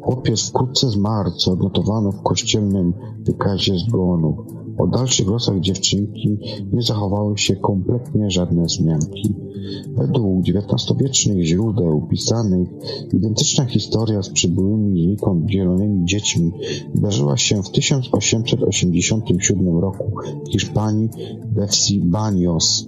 [0.00, 4.36] Chłopiec wkrótce zmarł, co odnotowano w kościelnym wykazie zgonów.
[4.80, 6.38] O dalszych losach dziewczynki
[6.72, 9.34] nie zachowały się kompletnie żadne wzmianki.
[9.96, 12.68] Według XIX-wiecznych źródeł pisanych
[13.12, 16.52] identyczna historia z przybyłymi znikąd zielonymi dziećmi
[16.94, 20.04] wydarzyła się w 1887 roku
[20.48, 21.08] w Hiszpanii
[21.52, 22.86] we wsi Banios.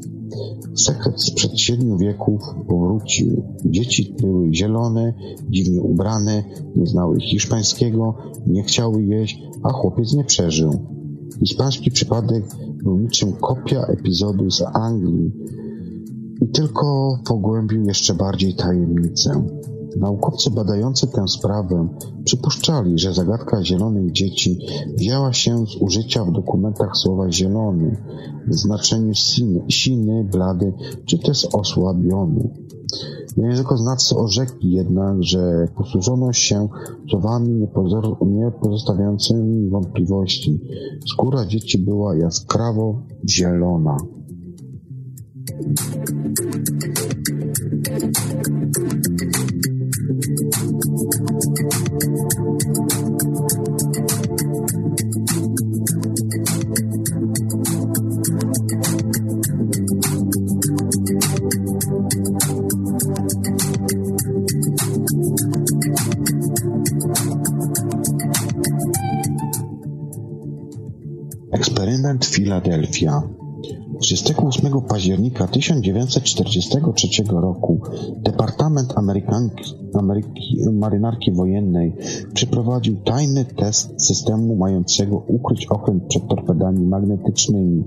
[0.75, 3.43] Sekret sprzed siedmiu wieków powrócił.
[3.65, 5.15] Dzieci były zielone,
[5.51, 6.45] dziwnie ubrane,
[6.77, 8.15] nie znały hiszpańskiego,
[8.47, 11.02] nie chciały jeść, a chłopiec nie przeżył.
[11.39, 12.45] Hiszpański przypadek
[12.83, 15.33] był niczym kopia epizodu z Anglii
[16.43, 19.45] i tylko pogłębił jeszcze bardziej tajemnicę.
[19.97, 21.89] Naukowcy badający tę sprawę
[22.25, 24.59] przypuszczali, że zagadka zielonych dzieci
[24.97, 27.97] wzięła się z użycia w dokumentach słowa zielony
[28.49, 30.73] w znaczeniu siny, siny blady
[31.07, 32.51] czy też osłabiony.
[33.37, 36.69] Językoznawcy orzekli jednak, że posłużono się
[37.11, 37.69] słowami
[38.27, 40.61] nie pozostawiającymi wątpliwości.
[41.13, 43.97] Skóra dzieci była jaskrawo zielona.
[72.53, 73.23] Filadelfia.
[73.93, 77.81] 28 października 1943 roku
[78.17, 81.97] Departament Amerykanki, Ameryki, Marynarki Wojennej
[82.35, 87.85] przeprowadził tajny test systemu mającego ukryć okręt przed torpedami magnetycznymi.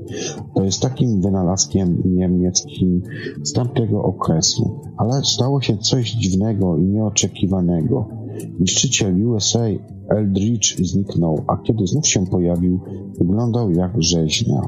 [0.56, 3.02] To jest takim wynalazkiem niemieckim
[3.44, 4.80] z tamtego okresu.
[4.98, 8.25] Ale stało się coś dziwnego i nieoczekiwanego.
[8.60, 9.66] Niszczyciel USA
[10.10, 12.80] Eldridge zniknął, a kiedy znów się pojawił,
[13.20, 14.62] wyglądał jak rzeźnia.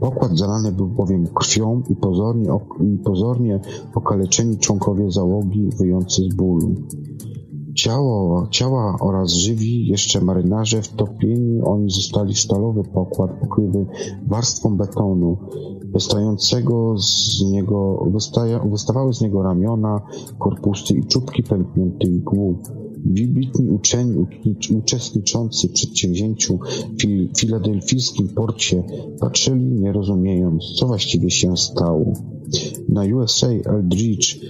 [0.00, 2.50] Pokład zalany był bowiem krwią i pozornie,
[2.80, 3.60] i pozornie
[3.94, 6.74] okaleczeni członkowie załogi wyjący z bólu.
[7.74, 13.86] Ciało, ciała oraz żywi jeszcze marynarze wtopieni, oni zostali w stalowy pokład pokrywy
[14.26, 15.36] warstwą betonu.
[15.84, 20.00] Wystającego z niego, wystaja, wystawały z niego ramiona,
[20.38, 22.56] korpusy i czubki pękniętych głów.
[23.04, 24.26] Wybitni uczeni
[24.78, 26.58] uczestniczący w przedsięwzięciu
[26.98, 28.82] w filadelfijskim porcie
[29.20, 32.12] patrzyli nie rozumiejąc, co właściwie się stało.
[32.88, 34.40] Na USA Eldridge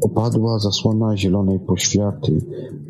[0.00, 2.40] opadła zasłona zielonej poświaty,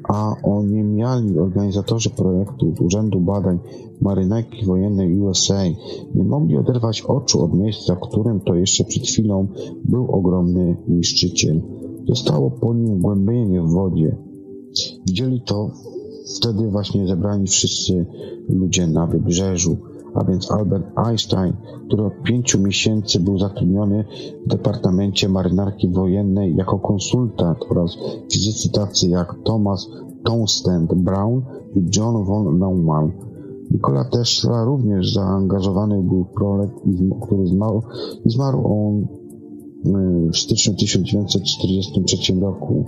[0.08, 3.58] a oniemiali organizatorzy projektu Urzędu Badań
[4.00, 5.64] Marynarki Wojennej USA
[6.14, 9.46] nie mogli oderwać oczu od miejsca, w którym to jeszcze przed chwilą
[9.84, 11.62] był ogromny niszczyciel.
[12.08, 14.16] Zostało po nim głębienie w wodzie.
[15.06, 15.70] Widzieli to
[16.38, 18.06] wtedy właśnie zebrani wszyscy
[18.48, 19.76] ludzie na wybrzeżu,
[20.14, 21.52] a więc Albert Einstein,
[21.86, 24.04] który od pięciu miesięcy był zatrudniony
[24.46, 27.98] w Departamencie Marynarki Wojennej jako konsultant oraz
[28.32, 29.88] fizycy tacy jak Thomas
[30.24, 31.42] Townsend Brown
[31.74, 33.12] i John von Neumann.
[33.70, 36.74] Nikola Tesla również zaangażowany był w projekt,
[37.22, 37.82] który zmarł,
[38.24, 39.06] i zmarł on
[40.26, 42.84] y, w styczniu 1943 roku.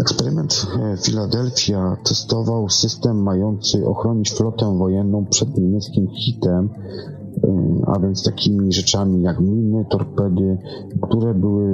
[0.00, 0.66] Eksperyment
[1.04, 6.68] Philadelphia testował system mający ochronić flotę wojenną przed niemieckim hitem,
[7.86, 10.58] a więc takimi rzeczami jak miny, torpedy,
[11.02, 11.66] które były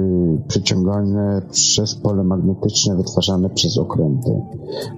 [0.47, 4.41] przyciągane przez pole magnetyczne wytwarzane przez okręty.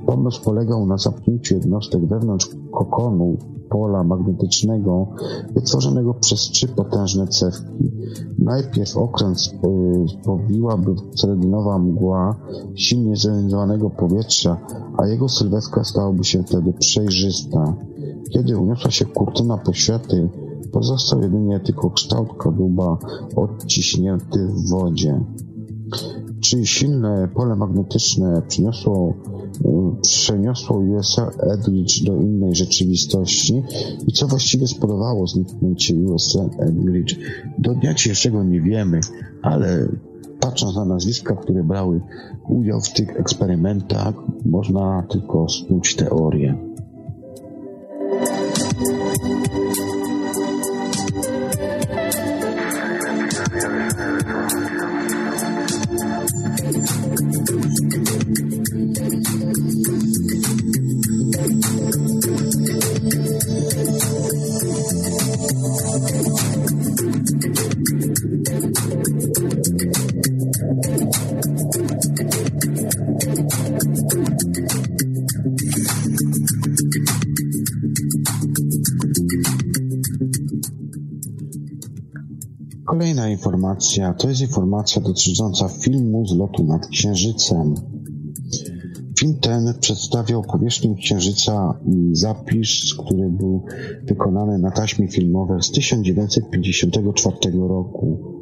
[0.06, 3.38] Pomysł polegał na zamknięciu jednostek wewnątrz kokonu
[3.70, 5.08] pola magnetycznego
[5.56, 7.92] wytworzonego przez trzy potężne cewki.
[8.40, 9.42] Najpierw okręt
[10.08, 12.36] spowiłaby seledynowa mgła
[12.76, 14.58] silnie zjonizowanego powietrza,
[14.98, 17.74] a jego sylwetka stałaby się wtedy przejrzysta.
[18.30, 20.30] Kiedy uniosła się kurtyna poświaty,
[20.76, 22.98] pozostał jedynie tylko kształt kadłuba
[23.36, 25.24] odciśnięty w wodzie.
[26.40, 29.14] Czy silne pole magnetyczne przyniosło,
[30.02, 33.64] przeniosło USA Edridge do innej rzeczywistości
[34.08, 37.16] i co właściwie spowodowało zniknięcie USA Edridge?
[37.60, 39.00] Do dnia dzisiejszego nie wiemy,
[39.42, 39.88] ale
[40.40, 42.02] patrząc na nazwiska, które brały
[42.50, 44.16] udział w tych eksperymentach,
[44.46, 46.75] można tylko snuć teorię.
[83.28, 87.76] Informacja to jest informacja dotycząca filmu z lotu nad Księżycem.
[89.20, 93.66] Film ten przedstawiał powierzchnię Księżyca i zapis, który był
[94.04, 98.35] wykonany na taśmie filmowej z 1954 roku.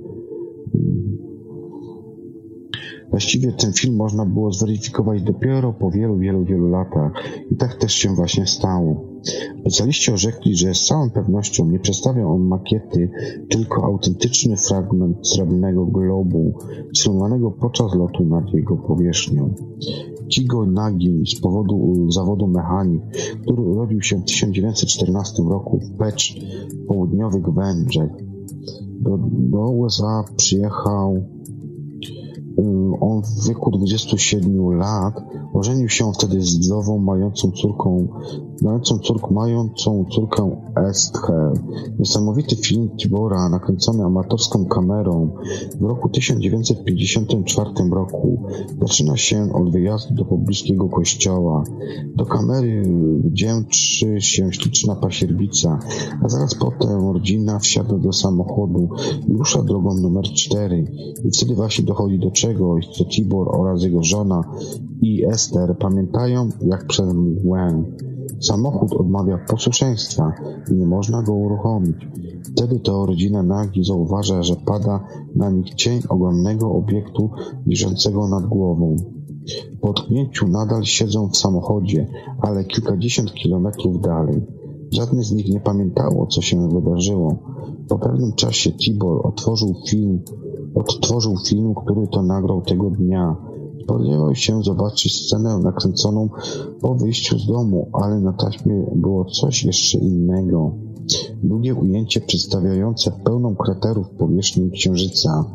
[3.14, 7.11] Właściwie ten film można było zweryfikować dopiero po wielu, wielu, wielu latach
[7.51, 9.05] i tak też się właśnie stało.
[9.59, 13.09] Specjaliści orzekli, że z całą pewnością nie przedstawia on makiety,
[13.49, 16.53] tylko autentyczny fragment srebrnego globu,
[16.97, 19.53] filmowanego podczas lotu nad jego powierzchnią.
[20.28, 23.01] Kigo Nagi z powodu zawodu mechanik,
[23.41, 26.36] który urodził się w 1914 roku w Pecz,
[26.88, 28.11] południowych Węgrzech.
[28.99, 31.24] Do, do USA przyjechał
[33.01, 35.14] on w wieku 27 lat
[35.54, 38.08] ożenił się wtedy z wdową mającą córką,
[38.64, 40.55] mającą córkę, mającą córkę
[40.89, 41.51] Esther.
[41.99, 45.30] Niesamowity film Tibora, nakręcony amatorską kamerą
[45.82, 48.43] w roku 1954 roku,
[48.82, 51.64] zaczyna się od wyjazdu do pobliskiego kościoła.
[52.16, 52.84] Do kamery
[53.24, 55.80] wdzięczy się śliczna pasierbica,
[56.24, 58.89] a zaraz potem rodzina wsiada do samochodu
[59.28, 60.86] i rusza drogą numer 4.
[61.26, 64.43] I wtedy właśnie dochodzi do czegoś, co Tibor oraz jego żona
[65.01, 67.84] i Ester pamiętają jak przez mgłę.
[68.43, 70.33] Samochód odmawia posłuszeństwa
[70.71, 71.95] i nie można go uruchomić.
[72.43, 75.03] Wtedy to rodzina nagi zauważa, że pada
[75.35, 77.29] na nich cień ogromnego obiektu
[77.65, 78.95] leżącego nad głową.
[79.81, 82.07] Po otknięciu nadal siedzą w samochodzie,
[82.41, 84.41] ale kilkadziesiąt kilometrów dalej.
[84.91, 87.37] Żadne z nich nie pamiętało, co się wydarzyło.
[87.89, 90.21] Po pewnym czasie Tibor otworzył film,
[90.75, 93.35] odtworzył film, który to nagrał tego dnia.
[93.84, 96.29] Spodziewał się zobaczyć scenę nakręconą
[96.81, 100.71] po wyjściu z domu, ale na taśmie było coś jeszcze innego.
[101.43, 105.45] Długie ujęcie przedstawiające pełną kraterów powierzchni Księżyca,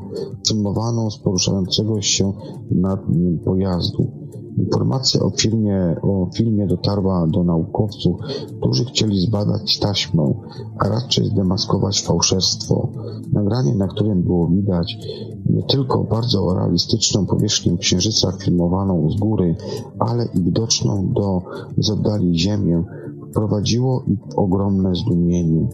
[0.48, 2.32] filmowaną z poruszającego się
[2.70, 4.27] nad nim pojazdu.
[4.58, 8.16] Informacja o filmie, o filmie dotarła do naukowców,
[8.60, 10.34] którzy chcieli zbadać taśmę,
[10.78, 12.88] a raczej zdemaskować fałszerstwo.
[13.32, 14.98] Nagranie, na którym było widać
[15.46, 19.56] nie tylko bardzo realistyczną powierzchnię Księżyca filmowaną z góry,
[19.98, 21.42] ale i widoczną do
[21.78, 22.84] z oddali Ziemię,
[23.30, 25.68] wprowadziło ich ogromne zdumienie.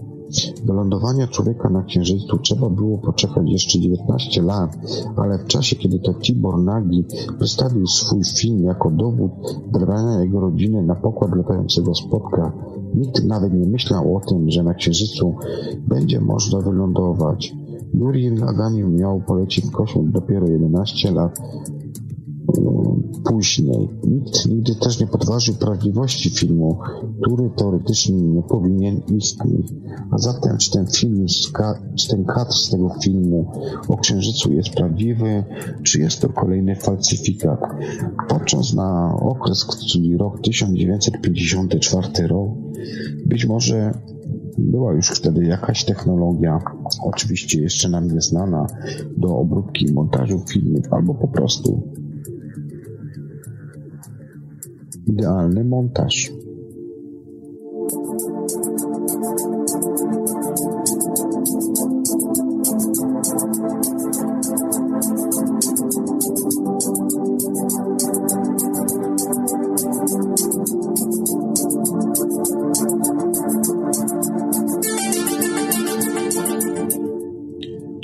[0.64, 4.76] Do lądowania człowieka na Księżycu trzeba było poczekać jeszcze 19 lat,
[5.16, 7.05] ale w czasie, kiedy to Tibor Nagi
[7.37, 9.32] przedstawił swój film jako dowód
[9.72, 12.53] wybrania jego rodziny na pokład latającego spotka,
[12.95, 15.35] nikt nawet nie myślał o tym, że na Księżycu
[15.89, 17.55] będzie można wylądować.
[17.95, 21.41] Yuri Gaganin miał polecieć w kosmos dopiero 11 lat
[23.24, 23.88] później.
[24.05, 26.78] Nikt nigdy też nie podważył prawdziwości filmu,
[27.22, 29.72] który teoretycznie nie powinien istnieć.
[30.11, 31.26] A zatem, czy ten film,
[31.97, 33.53] czy ten kadr z tego filmu
[33.88, 35.45] o Księżycu jest prawdziwy,
[35.82, 37.61] czy jest to kolejny falsyfikat?
[38.28, 42.51] Patrząc na okres, czyli rok 1954 rok,
[43.26, 43.92] być może
[44.59, 46.61] była już wtedy jakaś technologia,
[47.03, 48.66] oczywiście jeszcze nam nieznana,
[49.16, 51.93] do obróbki montażu filmów, albo po prostu
[55.07, 56.32] Idealny montaż.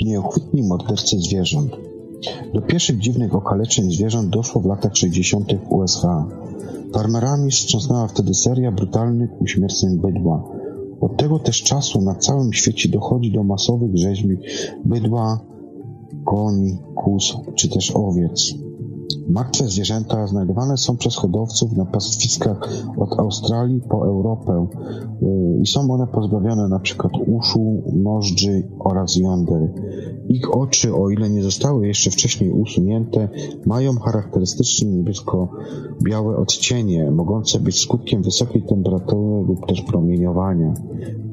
[0.01, 1.71] Nieuchwytni mordercy zwierząt.
[2.53, 5.53] Do pierwszych dziwnych okaleczeń zwierząt doszło w latach 60.
[5.53, 6.03] w USH.
[6.93, 10.43] Farmerami wstrząsnęła wtedy seria brutalnych uśmierceń bydła.
[11.01, 14.27] Od tego też czasu na całym świecie dochodzi do masowych rzeźb
[14.85, 15.39] bydła,
[16.25, 18.53] koni, kus czy też owiec.
[19.29, 24.67] Martwe zwierzęta znajdowane są przez hodowców na pastwiskach od Australii po Europę
[25.21, 29.69] y, i są one pozbawione przykład uszu, nożdży oraz jąder.
[30.33, 33.29] Ich oczy, o ile nie zostały jeszcze wcześniej usunięte,
[33.65, 40.73] mają charakterystyczne niebiesko-białe odcienie, mogące być skutkiem wysokiej temperatury lub też promieniowania.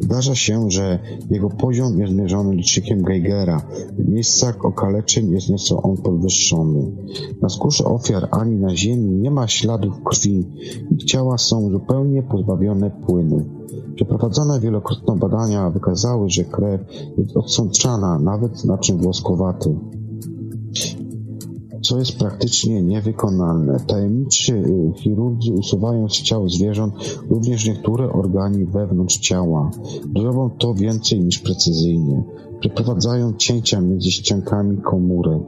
[0.01, 0.99] Zdarza się, że
[1.30, 3.62] jego poziom jest mierzony licznikiem Geigera.
[3.99, 6.92] W miejscach okaleczeń jest nieco on podwyższony.
[7.42, 10.46] Na skórze ofiar ani na ziemi nie ma śladów krwi.
[10.90, 13.57] Ich ciała są zupełnie pozbawione płynu.
[13.94, 16.80] Przeprowadzone wielokrotnie badania wykazały, że krew
[17.18, 19.74] jest odsączana, nawet naczyń włoskowaty
[21.88, 23.76] co jest praktycznie niewykonalne.
[23.86, 26.94] Tajemniczy y, chirurdzy usuwają z ciał zwierząt
[27.30, 29.70] również niektóre organy wewnątrz ciała.
[30.16, 32.24] Robią to więcej niż precyzyjnie.
[32.60, 35.42] Przeprowadzają cięcia między ściankami komórek.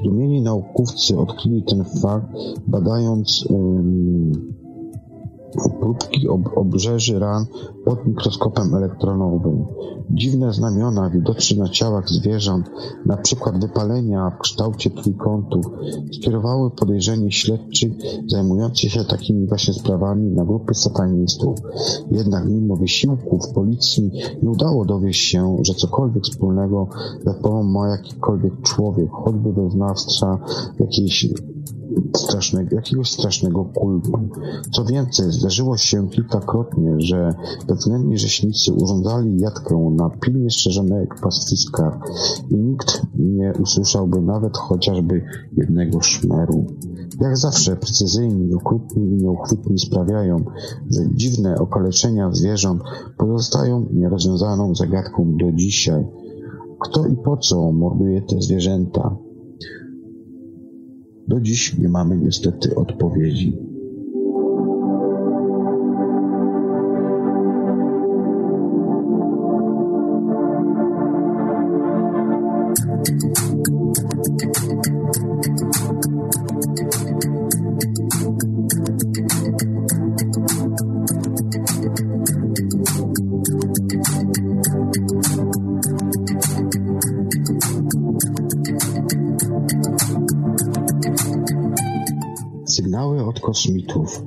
[0.00, 2.26] Zdumieni naukowcy odkryli ten fakt,
[2.66, 4.52] badając um,
[5.80, 7.46] próbki ob obrzeży ran
[7.84, 9.64] pod mikroskopem elektronowym.
[10.10, 12.70] Dziwne znamiona widoczne na ciałach zwierząt,
[13.06, 15.66] na przykład wypalenia w kształcie trójkątów,
[16.12, 17.92] skierowały podejrzenie śledczych
[18.26, 21.58] zajmujących się takimi właśnie sprawami na grupy satanistów.
[22.10, 24.10] Jednak mimo wysiłków policji
[24.42, 26.88] nie udało dowieść się, że cokolwiek wspólnego
[27.24, 30.38] z ma jakikolwiek człowiek, choćby wyznawca
[30.80, 31.26] jakiejś
[32.16, 34.12] strasznego, jakiegoś strasznego kultu.
[34.72, 37.34] Co więcej, zdarzyło się kilkakrotnie, że
[37.68, 41.98] bezwzględni rzeźnicy urządzali jatkę na pilnie strzeżonych pastwiskach
[42.50, 45.24] i nikt nie usłyszałby nawet chociażby
[45.56, 46.66] jednego szmeru.
[47.20, 50.44] Jak zawsze precyzyjni, okrutni i nieuchwytni sprawiają,
[50.90, 52.82] że dziwne okaleczenia zwierząt
[53.18, 56.06] pozostają nierozwiązaną zagadką do dzisiaj.
[56.80, 59.16] Kto i po co morduje te zwierzęta?
[61.30, 63.69] Do dziś nie mamy niestety odpowiedzi.
[93.50, 94.22] Kosmitów.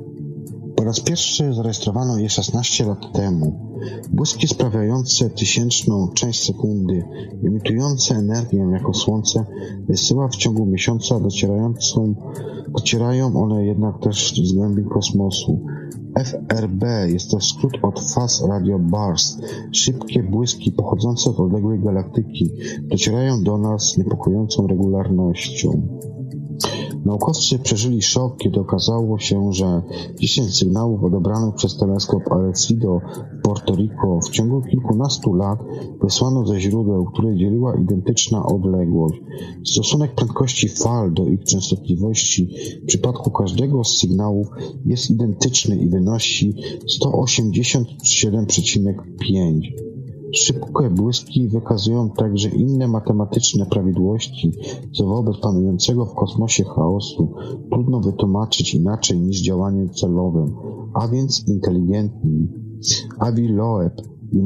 [0.75, 3.77] Po raz pierwszy zarejestrowano je 16 lat temu.
[4.13, 7.03] Błyski sprawiające tysięczną część sekundy,
[7.45, 9.45] emitujące energię jako Słońce,
[9.87, 12.15] wysyła w ciągu miesiąca docierającą,
[12.69, 15.65] docierają one jednak też z głębi kosmosu.
[16.15, 19.41] FRB jest to skrót od Fast Radio Burst.
[19.71, 22.51] Szybkie błyski pochodzące od odległej galaktyki
[22.81, 25.87] docierają do nas z niepokojącą regularnością.
[27.05, 29.81] Naukowcy przeżyli szok, kiedy okazało się, że
[30.19, 33.01] 10 sygnałów odebranych przez teleskop Arecibo
[33.39, 35.59] w Porto Rico w ciągu kilkunastu lat
[36.01, 39.21] wysłano ze źródeł, które dzieliła identyczna odległość.
[39.65, 42.49] Stosunek prędkości fal do ich częstotliwości
[42.83, 44.47] w przypadku każdego z sygnałów
[44.85, 46.55] jest identyczny i wynosi
[47.01, 49.92] 187,5.
[50.35, 54.51] Szybkie błyski wykazują także inne matematyczne prawidłowości,
[54.97, 57.33] co wobec panującego w kosmosie chaosu
[57.71, 60.55] trudno wytłumaczyć inaczej niż działaniem celowym,
[60.93, 62.47] a więc inteligentnym.
[63.19, 64.41] Avi Loeb i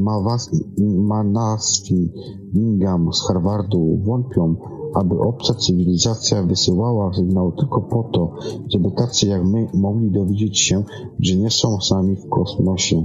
[0.98, 2.12] Manasfi
[2.54, 4.56] Bingham z Harvardu wątpią,
[4.94, 8.34] aby obca cywilizacja wysyłała sygnał tylko po to,
[8.68, 10.84] żeby tacy jak my mogli dowiedzieć się,
[11.20, 13.04] że nie są sami w kosmosie.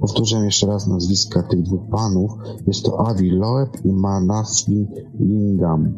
[0.00, 2.32] Powtórzę jeszcze raz nazwiska tych dwóch panów.
[2.66, 4.86] Jest to Avi Loeb i Manasvi
[5.20, 5.94] Lingam.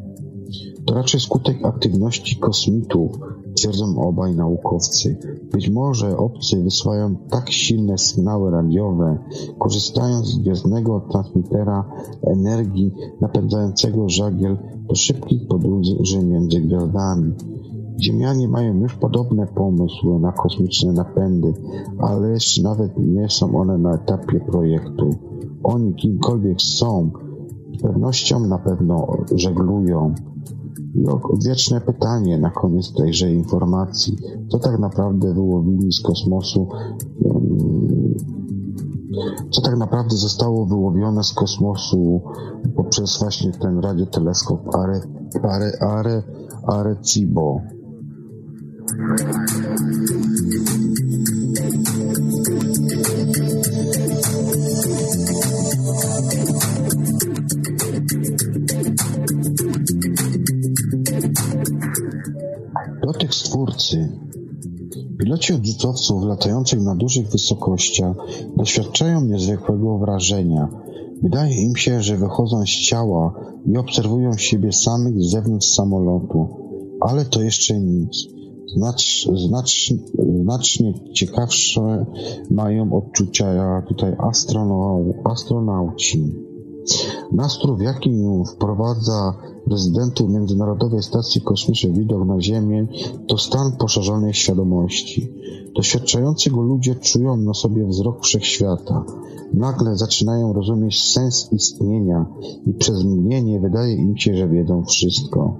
[0.86, 3.12] To raczej skutek aktywności kosmitów,
[3.54, 5.18] twierdzą obaj naukowcy.
[5.52, 9.18] Być może obcy wysyłają tak silne sygnały radiowe,
[9.58, 11.90] korzystając z gwiezdnego transmitera
[12.22, 17.32] energii napędzającego żagiel do szybkich podróży między gwiazdami.
[18.00, 21.54] Ziemianie mają już podobne pomysły na kosmiczne napędy,
[21.98, 25.10] ale jeszcze nawet nie są one na etapie projektu.
[25.62, 27.10] Oni kimkolwiek są,
[27.78, 30.14] z pewnością na pewno żeglują.
[31.46, 34.16] Wieczne pytanie na koniec tejże informacji,
[34.48, 36.68] co tak naprawdę wyłowili z kosmosu,
[39.50, 42.20] co tak naprawdę zostało wyłowione z kosmosu
[42.76, 45.00] poprzez właśnie ten radioteleskop Are,
[45.42, 46.22] Are, Are,
[46.66, 47.60] Arecibo.
[48.86, 48.98] Dotyk
[63.34, 64.08] stwórcy.
[65.18, 68.16] Piloci odrzutowców latających na dużych wysokościach
[68.56, 70.68] doświadczają niezwykłego wrażenia.
[71.22, 73.34] Wydaje im się, że wychodzą z ciała
[73.66, 76.48] i obserwują siebie samych z zewnątrz samolotu.
[77.00, 78.35] Ale to jeszcze nic.
[78.66, 79.92] Znacz, znacz,
[80.44, 82.06] znacznie ciekawsze
[82.50, 86.34] mają odczucia tutaj astronau, astronauci.
[87.32, 89.34] Nastrój, w jakim wprowadza
[89.70, 92.86] rezydentów Międzynarodowej Stacji Kosmicznej widok na Ziemię,
[93.28, 95.32] to stan poszerzonej świadomości.
[95.76, 99.04] Doświadczający go ludzie czują na sobie wzrok wszechświata.
[99.54, 102.26] Nagle zaczynają rozumieć sens istnienia
[102.66, 105.58] i przez mgnienie wydaje im się, że wiedzą wszystko.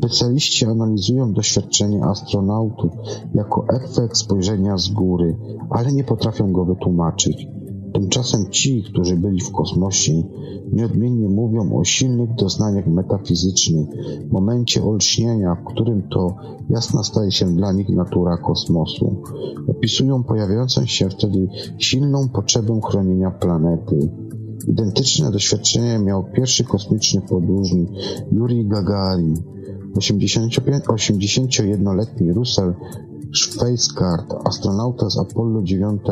[0.00, 2.92] Specjaliści analizują doświadczenie astronautów
[3.34, 5.36] jako efekt spojrzenia z góry,
[5.70, 7.48] ale nie potrafią go wytłumaczyć.
[7.94, 10.22] Tymczasem ci, którzy byli w kosmosie,
[10.72, 13.88] nieodmiennie mówią o silnych doznaniach metafizycznych,
[14.30, 16.36] momencie olśnienia, w którym to
[16.70, 19.22] jasna staje się dla nich natura kosmosu.
[19.68, 21.48] Opisują pojawiającą się wtedy
[21.78, 24.10] silną potrzebę chronienia planety.
[24.68, 27.88] Identyczne doświadczenie miał pierwszy kosmiczny podróżnik
[28.32, 29.34] Yuri Gagarin.
[29.96, 32.74] 81-letni Russell
[33.34, 36.02] Schweikart, astronauta z Apollo 9,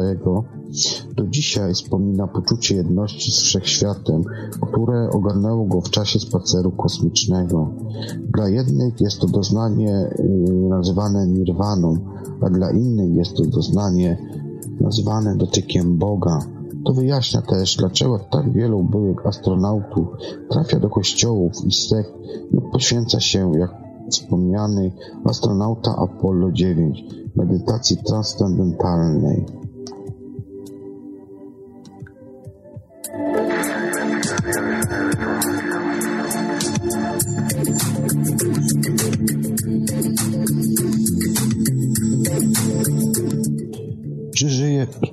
[1.16, 4.24] do dzisiaj wspomina poczucie jedności z wszechświatem,
[4.62, 7.68] które ogarnęło go w czasie spaceru kosmicznego.
[8.34, 10.24] Dla jednych jest to doznanie y,
[10.68, 11.96] nazywane nirwaną,
[12.40, 14.18] a dla innych jest to doznanie
[14.80, 16.57] nazywane dotykiem Boga.
[16.88, 20.08] To wyjaśnia też, dlaczego tak wielu byłych astronautów
[20.50, 22.12] trafia do kościołów i sekt
[22.50, 23.70] lub poświęca się, jak
[24.10, 24.92] wspomniany
[25.24, 27.04] astronauta Apollo 9,
[27.36, 29.46] medytacji transcendentalnej.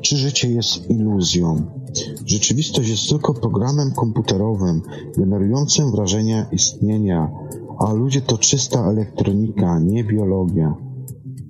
[0.05, 1.65] Czy życie jest iluzją?
[2.25, 4.81] Rzeczywistość jest tylko programem komputerowym
[5.17, 7.31] generującym wrażenia istnienia,
[7.79, 10.75] a ludzie to czysta elektronika, nie biologia.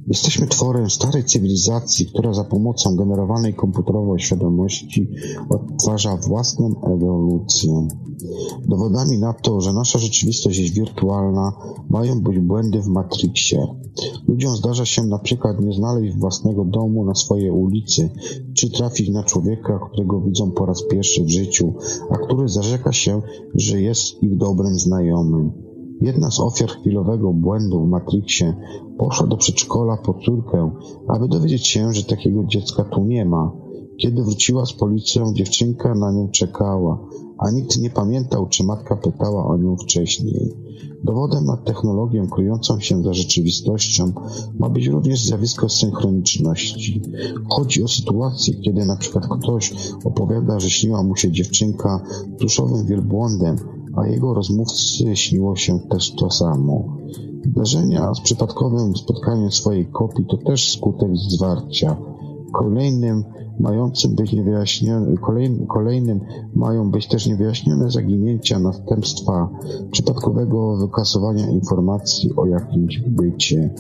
[0.08, 5.10] Jesteśmy tworem starej cywilizacji, która za pomocą generowanej komputerowo świadomości
[5.50, 7.88] odtwarza własną ewolucję.
[8.68, 11.54] Dowodami na to, że nasza rzeczywistość jest wirtualna,
[11.90, 13.68] mają być błędy w Matrixie.
[14.28, 18.10] Ludziom zdarza się na przykład nie znaleźć własnego domu na swojej ulicy,
[18.54, 21.74] czy trafić na człowieka, którego widzą po raz pierwszy w życiu,
[22.10, 23.22] a który zarzeka się,
[23.56, 25.65] że jest ich dobrym znajomym.
[26.02, 28.56] Jedna z ofiar chwilowego błędu w Matrixie
[28.98, 30.72] poszła do przedszkola po córkę,
[31.08, 33.52] aby dowiedzieć się, że takiego dziecka tu nie ma.
[33.98, 37.00] Kiedy wróciła z policją, dziewczynka na nią czekała,
[37.38, 40.54] a nikt nie pamiętał, czy matka pytała o nią wcześniej.
[41.04, 44.12] Dowodem na technologię kryjącą się za rzeczywistością
[44.60, 47.02] ma być również zjawisko synchroniczności.
[47.50, 49.74] Chodzi o sytuację, kiedy na przykład ktoś
[50.06, 52.04] opowiada, że śniła mu się dziewczynka
[52.40, 53.56] tuszowym wielbłądem,
[53.96, 56.98] a jego rozmówcy śniło się też to samo.
[57.46, 61.98] Zdarzenia z przypadkowym spotkaniem swojej kopii to też skutek zwarcia.
[62.54, 63.24] Kolejnym
[63.60, 66.20] mającym być niewyjaśnione, kolejnym, kolejnym
[66.56, 69.50] mają być też niewyjaśnione zaginięcia następstwa
[69.92, 73.74] przypadkowego wykasowania informacji o jakimś bycie.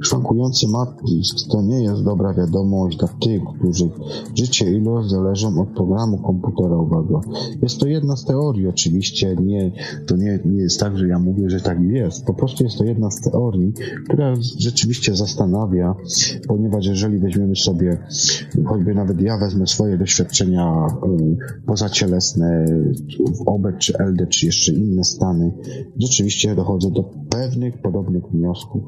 [0.00, 3.74] Szwankujący Matrix to nie jest dobra wiadomość dla tych, których
[4.34, 7.20] życie i los zależą od programu komputerowego.
[7.62, 9.72] Jest to jedna z teorii oczywiście, nie,
[10.06, 12.24] to nie, nie jest tak, że ja mówię, że tak jest.
[12.24, 13.72] Po prostu jest to jedna z teorii,
[14.04, 15.94] która rzeczywiście zastanawia,
[16.48, 17.98] ponieważ jeżeli weźmiemy sobie,
[18.66, 20.86] choćby nawet ja wezmę swoje doświadczenia
[21.66, 22.66] pozacielesne
[23.34, 25.52] w OBE czy LD, czy jeszcze inne stany,
[25.96, 28.82] rzeczywiście dochodzę do pewnych podobnych wniosków.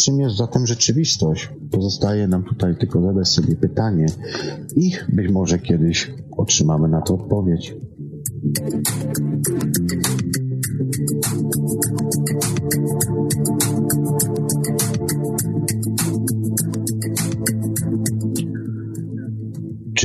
[0.00, 1.50] Czym jest zatem rzeczywistość?
[1.70, 4.06] Pozostaje nam tutaj tylko zadać sobie pytanie
[4.76, 7.74] i być może kiedyś otrzymamy na to odpowiedź.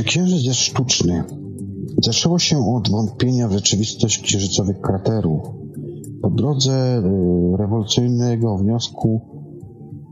[0.08, 1.24] Księżyc jest sztuczny?
[2.04, 5.40] Zaczęło się od wątpienia w rzeczywistość księżycowych kraterów.
[6.22, 9.20] Po drodze y, rewolucyjnego wniosku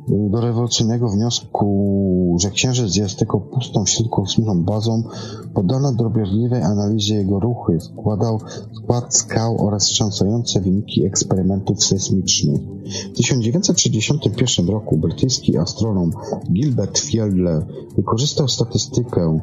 [0.09, 5.03] do rewolucyjnego wniosku, że Księżyc jest tylko pustą śródkosmiczną bazą,
[5.55, 8.41] poddano drobiazliwej analizie jego ruchy, składał
[8.73, 12.61] skład skał oraz wstrząsające wyniki eksperymentów sejsmicznych.
[13.13, 16.11] W 1961 roku brytyjski astronom
[16.53, 17.67] Gilbert Fiedler
[17.97, 19.41] wykorzystał statystykę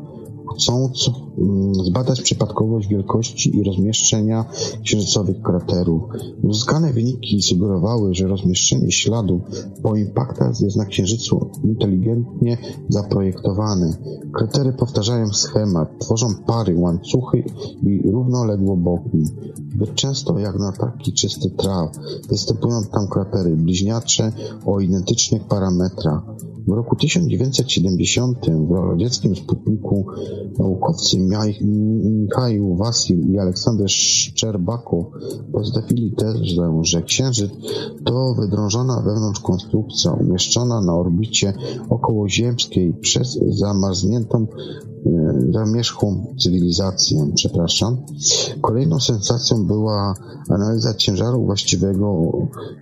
[0.55, 4.45] chcąc mm, zbadać przypadkowość wielkości i rozmieszczenia
[4.83, 6.01] księżycowych kraterów.
[6.43, 9.41] Uzyskane wyniki sugerowały, że rozmieszczenie śladów
[9.83, 12.57] po impaktach jest na Księżycu inteligentnie
[12.89, 13.97] zaprojektowane.
[14.33, 17.43] Kratery powtarzają schemat, tworzą pary, łańcuchy
[17.83, 19.25] i równoległo boki.
[19.73, 21.89] Zbyt często, jak na taki czysty traw,
[22.29, 24.31] występują tam kratery bliźniacze
[24.65, 26.21] o identycznych parametrach.
[26.67, 28.37] W roku 1970
[28.67, 30.05] w radzieckim Sputniku
[30.59, 35.05] naukowcy Michał Wasil i Aleksander Szczerbakow
[35.53, 36.39] postawili tezę,
[36.81, 37.51] że Księżyc
[38.05, 41.53] to wydrążona wewnątrz konstrukcja umieszczona na orbicie
[41.89, 44.47] okołoziemskiej przez zamarzniętą
[45.51, 47.97] zamierzchłą cywilizację, przepraszam.
[48.61, 50.13] Kolejną sensacją była
[50.49, 52.31] analiza ciężaru właściwego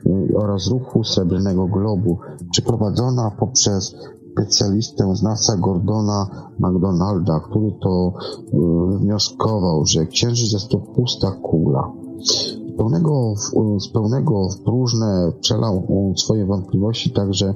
[0.06, 2.18] e, oraz ruchu srebrnego globu,
[2.52, 3.96] przeprowadzona poprzez
[4.32, 11.92] specjalistę z NASA Gordona McDonalda, który to e, wnioskował, że Księżyc jest to pusta kula.
[12.26, 13.34] Z pełnego,
[13.80, 15.84] z pełnego w próżne przelał
[16.18, 17.54] swoje wątpliwości także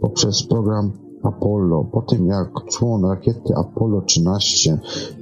[0.00, 1.84] poprzez program Apollo.
[1.92, 4.78] Po tym jak człon rakiety Apollo 13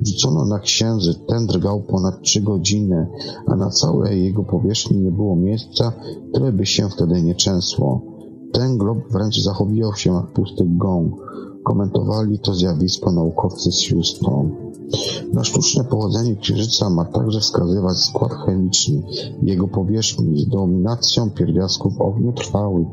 [0.06, 3.06] rzucono na Księżyc, ten drgał ponad 3 godziny,
[3.46, 5.92] a na całej jego powierzchni nie było miejsca,
[6.32, 8.00] które by się wtedy nie trzęsło.
[8.52, 11.14] Ten glob wręcz zachowywał się jak pusty gąb.
[11.64, 14.50] Komentowali to zjawisko naukowcy z Houston.
[15.32, 19.02] Na sztuczne pochodzenie Księżyca ma także wskazywać skład chemiczny
[19.42, 22.86] jego powierzchni z dominacją pierwiastków ogniotrwałych.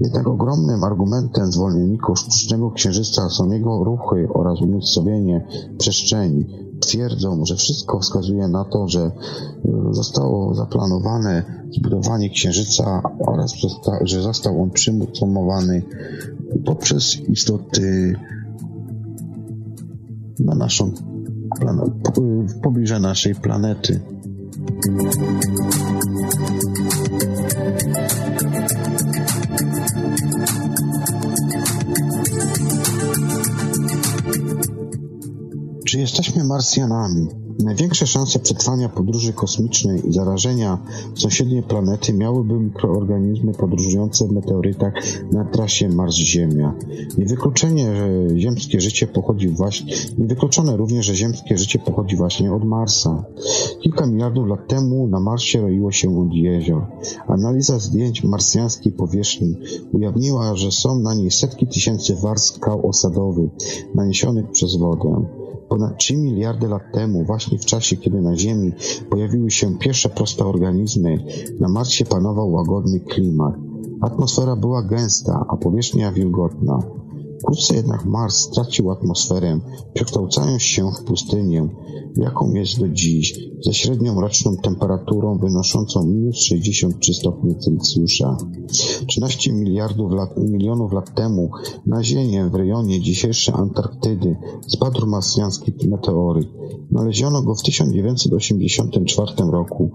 [0.00, 5.46] Jednak ogromnym argumentem zwolenników sztucznego księżyca są jego ruchy oraz umiejscowienie
[5.78, 6.46] przestrzeni.
[6.80, 9.10] Twierdzą, że wszystko wskazuje na to, że y,
[9.90, 13.54] zostało zaplanowane zbudowanie księżyca oraz
[14.04, 15.82] że został on przymocowany
[16.64, 18.14] poprzez istoty
[20.38, 20.90] na naszą
[22.48, 24.00] w pobliże naszej planety.
[35.94, 37.26] Czy jesteśmy Marsjanami?
[37.64, 40.78] Największe szanse przetrwania podróży kosmicznej i zarażenia
[41.14, 44.94] sąsiedniej planety miałyby mikroorganizmy podróżujące w meteorytach
[45.32, 46.74] na trasie Mars-Ziemia.
[47.18, 53.24] Niewykluczenie, że ziemskie życie pochodzi właśnie, niewykluczone również, że ziemskie życie pochodzi właśnie od Marsa.
[53.82, 56.86] Kilka miliardów lat temu na Marsie roiło się od jezior.
[57.26, 59.56] Analiza zdjęć marsjańskiej powierzchni
[59.92, 63.50] ujawniła, że są na niej setki tysięcy warstw skał osadowych
[63.94, 65.43] naniesionych przez wodę.
[65.74, 68.72] Ponad 3 miliardy lat temu, właśnie w czasie, kiedy na Ziemi
[69.10, 71.24] pojawiły się pierwsze proste organizmy,
[71.60, 73.54] na Marsie panował łagodny klimat.
[74.00, 76.78] Atmosfera była gęsta, a powierzchnia wilgotna.
[77.44, 79.60] Wkrótce jednak Mars stracił atmosferę,
[79.94, 81.68] przekształcając się w pustynię,
[82.16, 88.36] jaką jest do dziś, ze średnią roczną temperaturą wynoszącą minus 63 stopnie Celsjusza.
[89.06, 91.50] 13 miliardów lat, milionów lat temu
[91.86, 94.36] na Ziemię w rejonie dzisiejszej Antarktydy
[94.66, 96.48] spadł marsjański meteoryt.
[96.90, 99.90] Znaleziono go w 1984 roku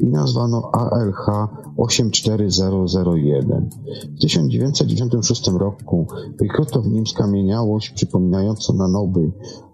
[0.00, 3.70] i nazwano ALH 84001.
[4.16, 6.06] W 1996 roku
[6.40, 9.32] wykryto w nim skamieniałość przypominającą nanoby,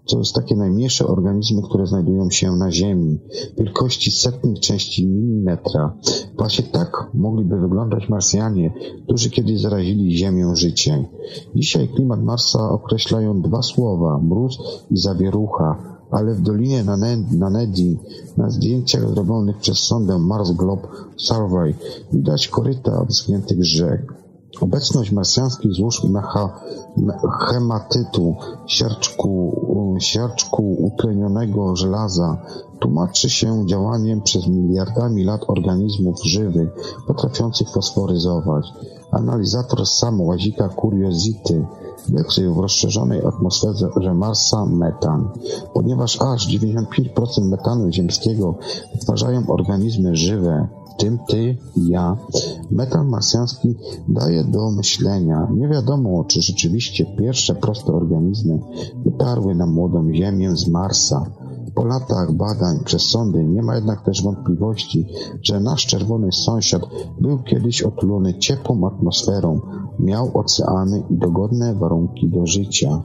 [0.09, 3.19] to jest takie najmniejsze organizmy, które znajdują się na Ziemi,
[3.57, 5.97] wielkości setnych części milimetra.
[6.37, 11.05] Właśnie tak mogliby wyglądać Marsjanie, którzy kiedyś zarazili Ziemię życiem.
[11.55, 14.57] Dzisiaj klimat Marsa określają dwa słowa, mróz
[14.91, 16.83] i zawierucha, ale w Dolinie
[17.37, 17.97] Nanedi
[18.37, 21.73] na zdjęciach zrobionych przez sondę Mars Globe Survey
[22.13, 24.13] widać koryta wyschniętych rzek.
[24.61, 26.59] Obecność marsjańskich złóż mecha,
[27.39, 28.35] hematytu,
[28.67, 29.55] siarczku,
[29.99, 32.37] siarczku utlenionego żelaza
[32.79, 36.69] tłumaczy się działaniem przez miliardami lat organizmów żywych
[37.07, 38.65] potrafiących fosforyzować.
[39.11, 41.65] Analizator samołazika Curiosity
[42.09, 45.29] wykrył w rozszerzonej atmosferze Marsa metan,
[45.73, 46.85] ponieważ aż 95%
[47.49, 48.55] metanu ziemskiego
[48.93, 50.67] wytwarzają organizmy żywe,
[50.99, 52.17] tym ty ja,
[52.71, 53.75] metan marsjański
[54.07, 55.47] daje do myślenia.
[55.55, 58.59] Nie wiadomo, czy rzeczywiście pierwsze proste organizmy
[59.05, 61.25] dotarły na młodą Ziemię z Marsa.
[61.75, 65.07] Po latach badań przez sądy nie ma jednak też wątpliwości,
[65.41, 66.81] że nasz czerwony sąsiad
[67.21, 69.59] był kiedyś otulony ciepłą atmosferą,
[69.99, 73.01] miał oceany i dogodne warunki do życia.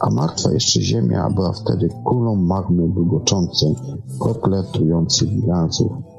[0.00, 3.74] A martwa jeszcze Ziemia była wtedy kulą magmy bulgoczącej
[4.18, 6.13] kotle trujących gazów.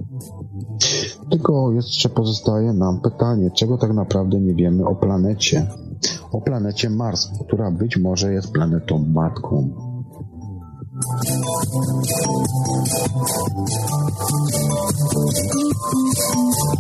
[1.30, 5.68] Tylko jeszcze pozostaje nam pytanie, czego tak naprawdę nie wiemy o planecie.
[6.32, 9.70] O planecie Mars, która być może jest planetą matką.